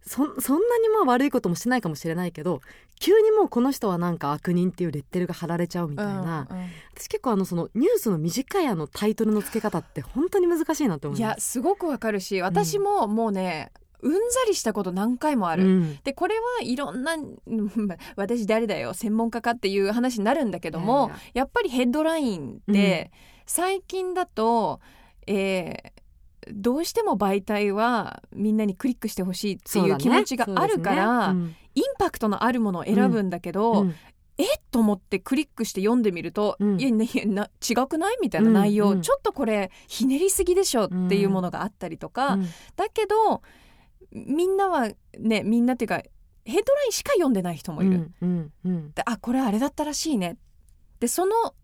[0.04, 2.60] そそんなにまあ悪いこともしないかもしれないけど
[2.98, 6.66] 急にもうこの人はなんか悪人っていうレッテルが貼られちゃうみたいな、うんうん。
[6.96, 11.50] 私結構あのそのニュースの短いあのタイトルの付け方って本当に難しいなと思いいやます。
[11.50, 13.72] すごくわかるし私ももうね、
[14.02, 15.98] うんざりしたこと何回もある、うん。
[16.02, 17.30] でこれはいろんなうん
[18.16, 23.10] 私誰だよ専門家かっていう話になるんだけども、いやっぱりヘッドラインって、
[23.46, 24.80] 最近だと、
[25.26, 26.01] えー
[26.50, 33.88] どうしても媒体はみんなにクリックしてほしいっていう気持ちがあるから、そうですねインパクトのあるものを選ぶんだけど、うん。
[33.88, 33.94] うん
[34.38, 36.80] えっと思ってクリックして読んでみると、うん。
[36.80, 38.92] いやねな違くないみたいな内容、うん。
[38.94, 42.46] うんちょっとこれひねりすぎでしょっていうものがあったりとか、うん。
[42.74, 43.42] だけど
[44.10, 44.88] みんなは
[45.18, 46.02] ねみんなっていうか
[46.44, 48.10] ヘッドラインしか読んでない人もいる。
[48.22, 48.52] うん。
[48.64, 48.92] うん。
[49.04, 50.38] あこれあれだったらしいね。
[50.98, 51.54] でその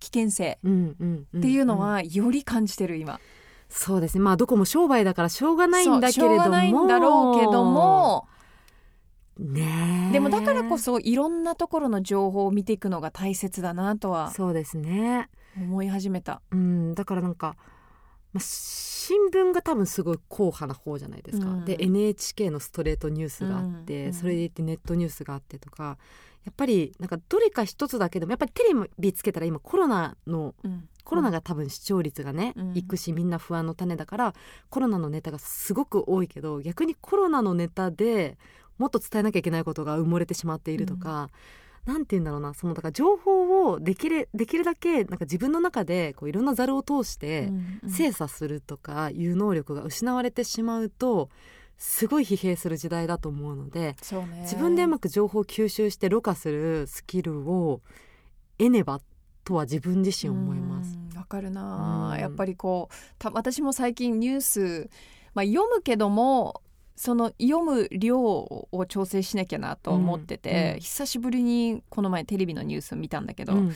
[0.00, 0.96] 危険性うん。
[0.98, 1.26] うん。
[1.32, 1.40] うん。
[1.40, 3.20] っていうのはより感じてる今、
[3.68, 4.20] そうですね。
[4.22, 6.36] まあどこも商売だからしょうがないんだけれども。
[6.36, 8.28] しょうがないんだろうけども。
[9.38, 10.12] ねえ。
[10.12, 15.28] でもだからこそいろんなところの情報を見ていくのが大切だなとはそうですね。
[15.56, 16.40] 思い始めた。
[16.50, 16.94] うん。
[16.94, 17.56] だからなんか、
[18.32, 21.64] まあ、新聞が多分すごい硬派な方じゃないですか、うん。
[21.64, 25.98] で NHK のストレートニュースがあって、うんうんそれでいてネットニュースがあってとか
[26.44, 32.76] やっぱりなんかどれか一つだけでもやっぱりテレビつけたら今コロナのうんコロナが多分視聴率がね、うん。
[32.76, 34.34] いくしみんな不安の種だから
[34.70, 38.36] コロナのネタがすごく多いけど逆にコロナのネタで
[38.78, 41.30] もっと伝えなきゃいけないことが埋もれてしまっているとか、
[41.84, 47.52] なんて言うんだろうなそのだから情報をできるできるだけなんか自分の中でこういろんなざるを通して
[47.88, 51.28] 精査するとかいう能力が失われてしまうと
[51.76, 53.96] すごい疲弊する時代だと思うので
[54.30, 54.42] ね。
[54.42, 57.82] 自分でうまく情報を吸収してろ過するスキルを
[58.58, 59.00] 得ねば
[59.44, 60.96] とは自分自身思います。
[60.96, 62.20] うんわかるな、うん。
[62.20, 64.90] やっぱりこうた私も最近ニュース、
[65.32, 66.60] まあ、読むけども
[66.96, 70.80] その読む量を調整しなきゃなと思ってて、うんうん。
[70.80, 73.72] 久しぶりにこの前テレビのニュースを見たんだけど、うん。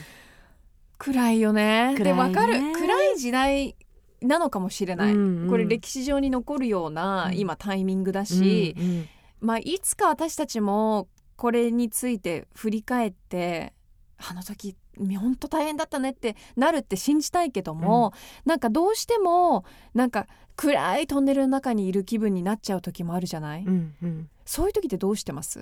[0.97, 1.95] 暗いよね。
[1.97, 2.53] でわかる。
[2.73, 3.75] 暗い時代
[4.21, 5.49] なのかもしれない、うんうん。
[5.49, 7.37] これ歴史上に残るようなうん。
[7.37, 9.07] 今タイミングだし、うんうん。
[9.41, 13.73] まあ、いつか私たちもこれについて振り返って
[14.17, 14.75] あの時
[15.17, 18.13] 本当大変だったねってなるって信じたいけども、
[18.45, 24.29] なんかどうしてもなんか暗いトンネルの中にいる気分になっちゃう時もあるじゃない、うんうん。
[24.45, 25.61] そういう時ってどうしてます？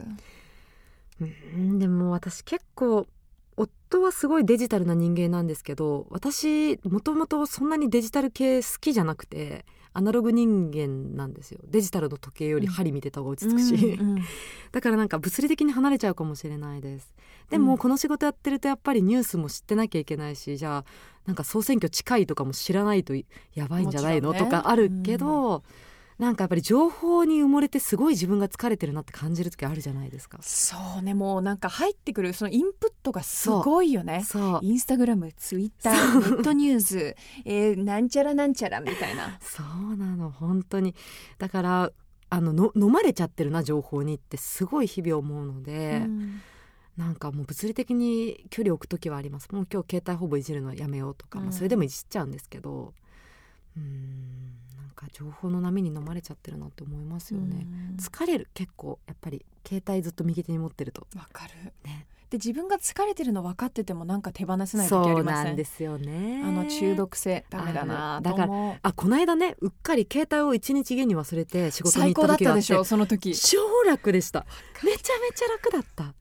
[1.21, 1.79] うん。
[1.79, 3.05] でも私結構
[3.55, 11.59] 夫はすごいデジタルな人間なんですけど私もともとそんなにデジタル系好きじゃなくてアナログ人間なんですよ。
[11.65, 14.23] デジタルの時計より針見てた方が落ち着くし、うんうん
[14.71, 17.13] だからなんか物理的に離れちゃうかもしれないです。
[17.49, 20.85] でもうんこの仕事やってるとやっぱりニュースも知ってなきゃいけないしじゃあ
[21.25, 23.13] なんか総選挙近いとかも知らないと
[23.53, 24.39] やばいんじゃないの、ね。
[24.39, 25.63] とかあるけど、
[26.17, 30.39] なんかやっぱり情報に埋もれてすごい自分が疲れてるなって感じる時あるじゃないですか。
[30.41, 34.23] そうねもうなんか入ってくるそのインプットがすごいよね。
[34.23, 34.59] そう。
[34.63, 37.15] インスタグラムツイッターネットニュース、
[37.45, 39.37] えーなんちゃらなんちゃらみたいな。
[39.41, 39.61] そ
[39.93, 40.95] うなの本当に。
[41.37, 41.91] だから
[42.29, 46.41] あのの飲まれちゃってるな情報にってすごい日々思うので、うん。
[46.97, 49.49] なんかもう物理的に距離を置く時はあります。
[49.51, 51.53] もう今日携帯ほぼいじるのやめようとか、まあ、うん。
[51.53, 52.95] それでもいじっちゃうんですけど
[53.77, 57.97] うーんなんかか情報の波に飲まれちゃってるなって思いますよね、うん。
[57.97, 61.05] 疲れる結構やっぱり携帯ずっと右手に持ってると。
[61.15, 61.53] わかる。
[61.85, 62.07] ね。
[62.29, 65.45] で自分が疲れてるの分かっててもなんか手放せない時ありません？
[65.45, 66.41] なんですよね。
[66.43, 72.67] あの中毒性ダメだなだからあこの間ねうっかり携帯を一日家に忘れて仕事に最高だっ行った時があって。
[72.67, 73.33] たでしょその時。
[73.33, 74.45] 超楽でした。
[74.83, 76.15] めちゃめちゃ楽だった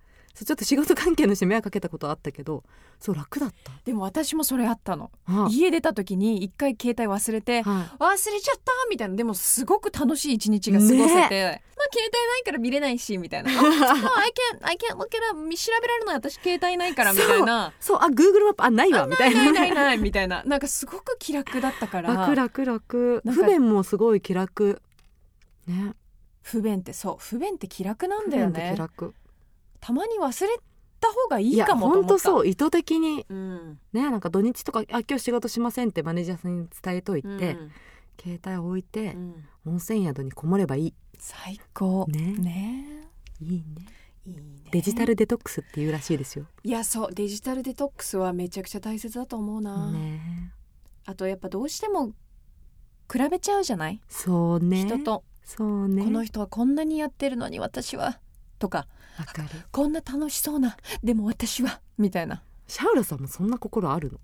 [0.44, 2.62] ちょっと仕事関係の人に迷惑かけたことあったけど
[2.98, 3.72] そう楽だった。
[3.84, 5.10] でも私もそれあったの。
[5.26, 5.48] あ。
[5.50, 8.02] 家出た時に一回携帯忘れてはい。
[8.02, 9.16] 忘れちゃったみたいな。
[9.16, 13.50] でもすごく楽しい一日が過ごせて、まあ携帯ないから見れないしみたいな。
[13.52, 17.72] あ I can't I can't look it up 調べられない私携帯ないからみたいな。
[17.80, 17.98] そう。
[17.98, 19.42] あ Google マップあないわみたいな。
[19.44, 20.42] いなないないみたいな。
[20.44, 22.14] なんかすごく気楽だったから。
[22.14, 23.22] 楽楽楽。
[23.24, 24.80] 不便もすごい気楽。
[25.66, 25.94] ね。
[26.42, 27.16] 不便ってそう。
[27.18, 29.14] 不便って気楽なん不便ってだよね気楽
[29.80, 30.58] たまに忘れ
[31.00, 32.08] た方がいいかもと思った。
[32.08, 32.46] 本当そう。
[32.46, 33.26] 意図的に。
[33.28, 37.72] うんねなんか土日とかあ今日仕事しませんってマネージャーさんに伝えといて、うん。
[38.20, 39.44] 携帯置いてうん。
[39.66, 40.94] 温泉宿にこもればいい。
[41.18, 42.06] 最高。
[42.08, 42.34] ね。
[42.38, 43.10] ね。
[43.40, 43.64] いいね。
[44.24, 44.42] いいね。
[44.70, 47.14] デジタルデトックスっていうらしいですよ、いやそう。
[47.14, 50.52] デジタルデトックスはめちゃくちゃ大切だと思うな、ね。
[51.04, 52.08] あとやっぱどうしても
[53.10, 54.84] 比べちゃうじゃない、そうね。
[54.84, 56.04] 人と、そうね。
[56.04, 58.18] この人はこんなにやってるのに私は。
[58.58, 58.88] とか
[59.72, 62.42] こんな楽しそうなでも私はみたいな。
[62.66, 64.18] シャウラさんもそんな心あるの？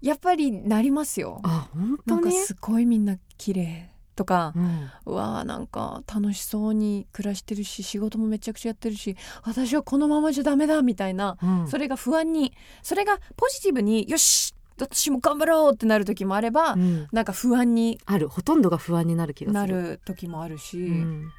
[0.00, 1.40] やっぱりなりますよ。
[1.42, 4.90] あ本なんか当にすごいみんな綺麗とかうん。
[5.06, 11.68] うわーなんか楽しそうに暮らしてるし仕事もめちゃくちゃやってるし私はこのままじゃダメだみたいなうん。
[11.68, 17.06] それが不安にそれがポジティブによし私も頑張ろうってなる時もあれば、うん。
[17.12, 18.28] なんか不安にある。
[18.28, 19.74] ほとんどが不安になる気がする。
[19.74, 21.30] なる時もあるし、うん。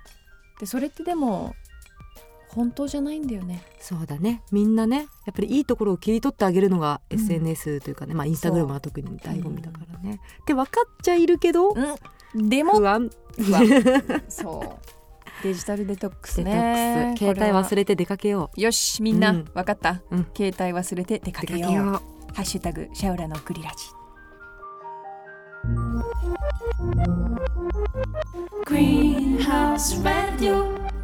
[0.60, 1.56] でそれってでも
[2.54, 3.64] 本当じゃないんだよね。
[3.80, 4.44] そうだね。
[4.52, 7.20] みんなねやっぱりいいところを切り取ってあげるのがうん。
[7.20, 10.20] SNS というかね、まあインスタグラムは特に醍醐味だからね。
[10.46, 12.50] で分かっちゃいるけどうん。
[12.50, 13.10] でも不安。
[13.38, 13.66] 不安。
[14.28, 15.44] そう。
[15.44, 17.26] デジタルデトックスデトねックス。
[17.26, 19.46] 携帯忘れて出かけよよしみんな、うん。
[19.54, 20.28] わかった、うん。
[20.36, 21.62] 携帯忘れて出かけよう。
[21.62, 21.86] かけよう。
[22.34, 23.78] ハッシュタグシャウラのグリラジ。
[28.66, 31.01] Greenhouse Radio.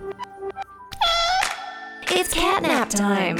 [2.18, 3.38] It's catnap time!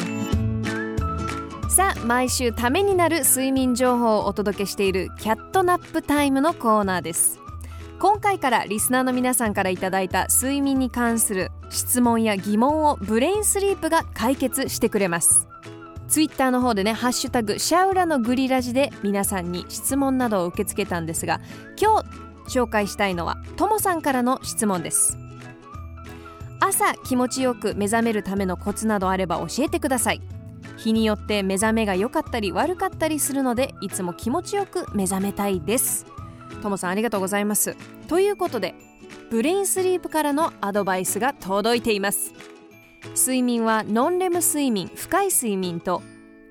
[1.68, 7.40] さあ毎週ためになる睡眠情報をお届けしているキャットナップタイムのコーナーです。
[7.98, 15.48] 今回からリスナーの皆さんからいただいた睡眠に関する質問や疑問をブレインスリープが解決してくれます。
[16.08, 21.42] ツイッターの方でね「ハッシュタグシャウラのグリラジ」で皆さんに質問などを受け付けたんですが
[21.82, 22.04] 今
[22.46, 25.18] 日紹介したいのはともさんからの質問です。
[26.60, 30.22] 朝気持ちよく目覚めるためのコツなどあれば教えてください。
[30.78, 36.06] 日によって目覚めが良かったり悪かったりするのでいつも気持ちよく目覚めたいです。
[36.62, 37.76] ともさんありがとうございます。
[38.08, 38.76] ということで
[39.30, 42.34] ブレインスリープからのアドバイスが届いています。
[43.16, 46.02] 睡眠はノンレム睡眠深い睡眠と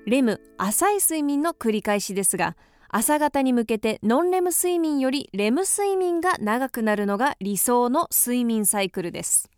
[0.05, 2.55] レム浅い睡眠の繰り返しですが
[2.89, 9.49] 朝方に向けてノンレム睡眠よりレム睡眠が長くなるのが理想の睡眠サイクルです。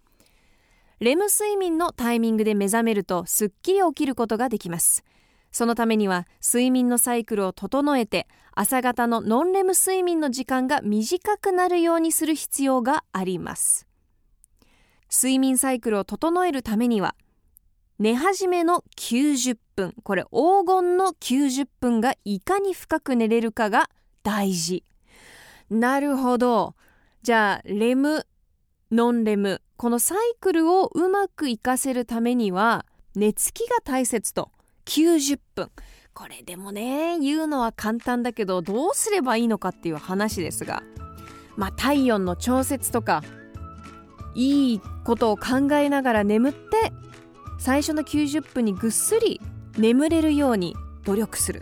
[1.00, 5.04] レム睡眠のタイミングで目覚めるとすっきり起きることができます。
[5.52, 13.88] そのためには睡眠のサイクルを整えて朝方のノンレム睡眠の時間が短くなるようにする必要があります。
[15.10, 17.16] 睡眠サイクルを整えるためには
[17.97, 23.89] 寝始めの90分これ黄金の90分がいかに深く寝れるかが
[24.22, 24.84] 大事。
[25.70, 26.76] なるほど。
[27.22, 28.26] じゃあレム
[28.92, 29.62] ノンレム。
[29.78, 34.50] このサイクルをうまく活かせるためには寝つきが大切と。
[34.86, 35.70] 90分。
[36.16, 40.82] これでもね言うのは簡単だけどどうすればいいのかっていう話ですが。
[41.56, 43.24] まあ体温の調節とか
[44.34, 46.92] いいことを考えながら眠って
[47.60, 49.40] 最初の90分にぐっすり
[49.78, 50.76] 眠れるように
[51.06, 51.62] 努力する。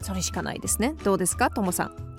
[0.00, 0.94] それしかないですね。
[1.02, 2.11] どうですかともさん？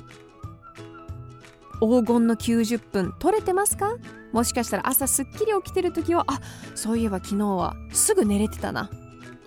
[1.88, 3.96] 黄金の90分取れてますか？
[4.32, 6.40] もしかしたら朝すっきり起きてる時はあ
[6.76, 8.90] そういえば昨日はすぐ寝れてたな。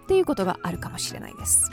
[0.04, 1.72] っていうことがあるかもしれないです。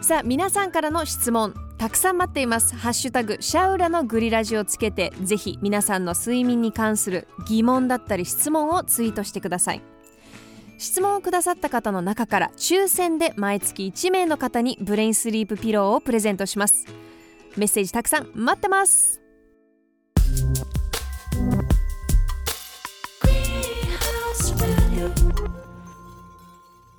[0.00, 2.76] さあ皆さんからの質問たくさん待っています。
[2.76, 9.82] ハッシュタグシャウラのグリラジをつけてぜひ皆さんの睡眠に関する疑問だったり質問をツイートしてください。
[10.78, 16.86] 質問をくださった方の中から抽選で毎月1名の方にブレインスリープピローをプレゼントします。
[17.57, 19.21] メッセージたくさん待ってます
[23.21, 25.13] Greenhouse Radio.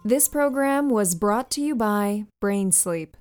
[0.04, 3.16] This program was brought to you by Brain Sleep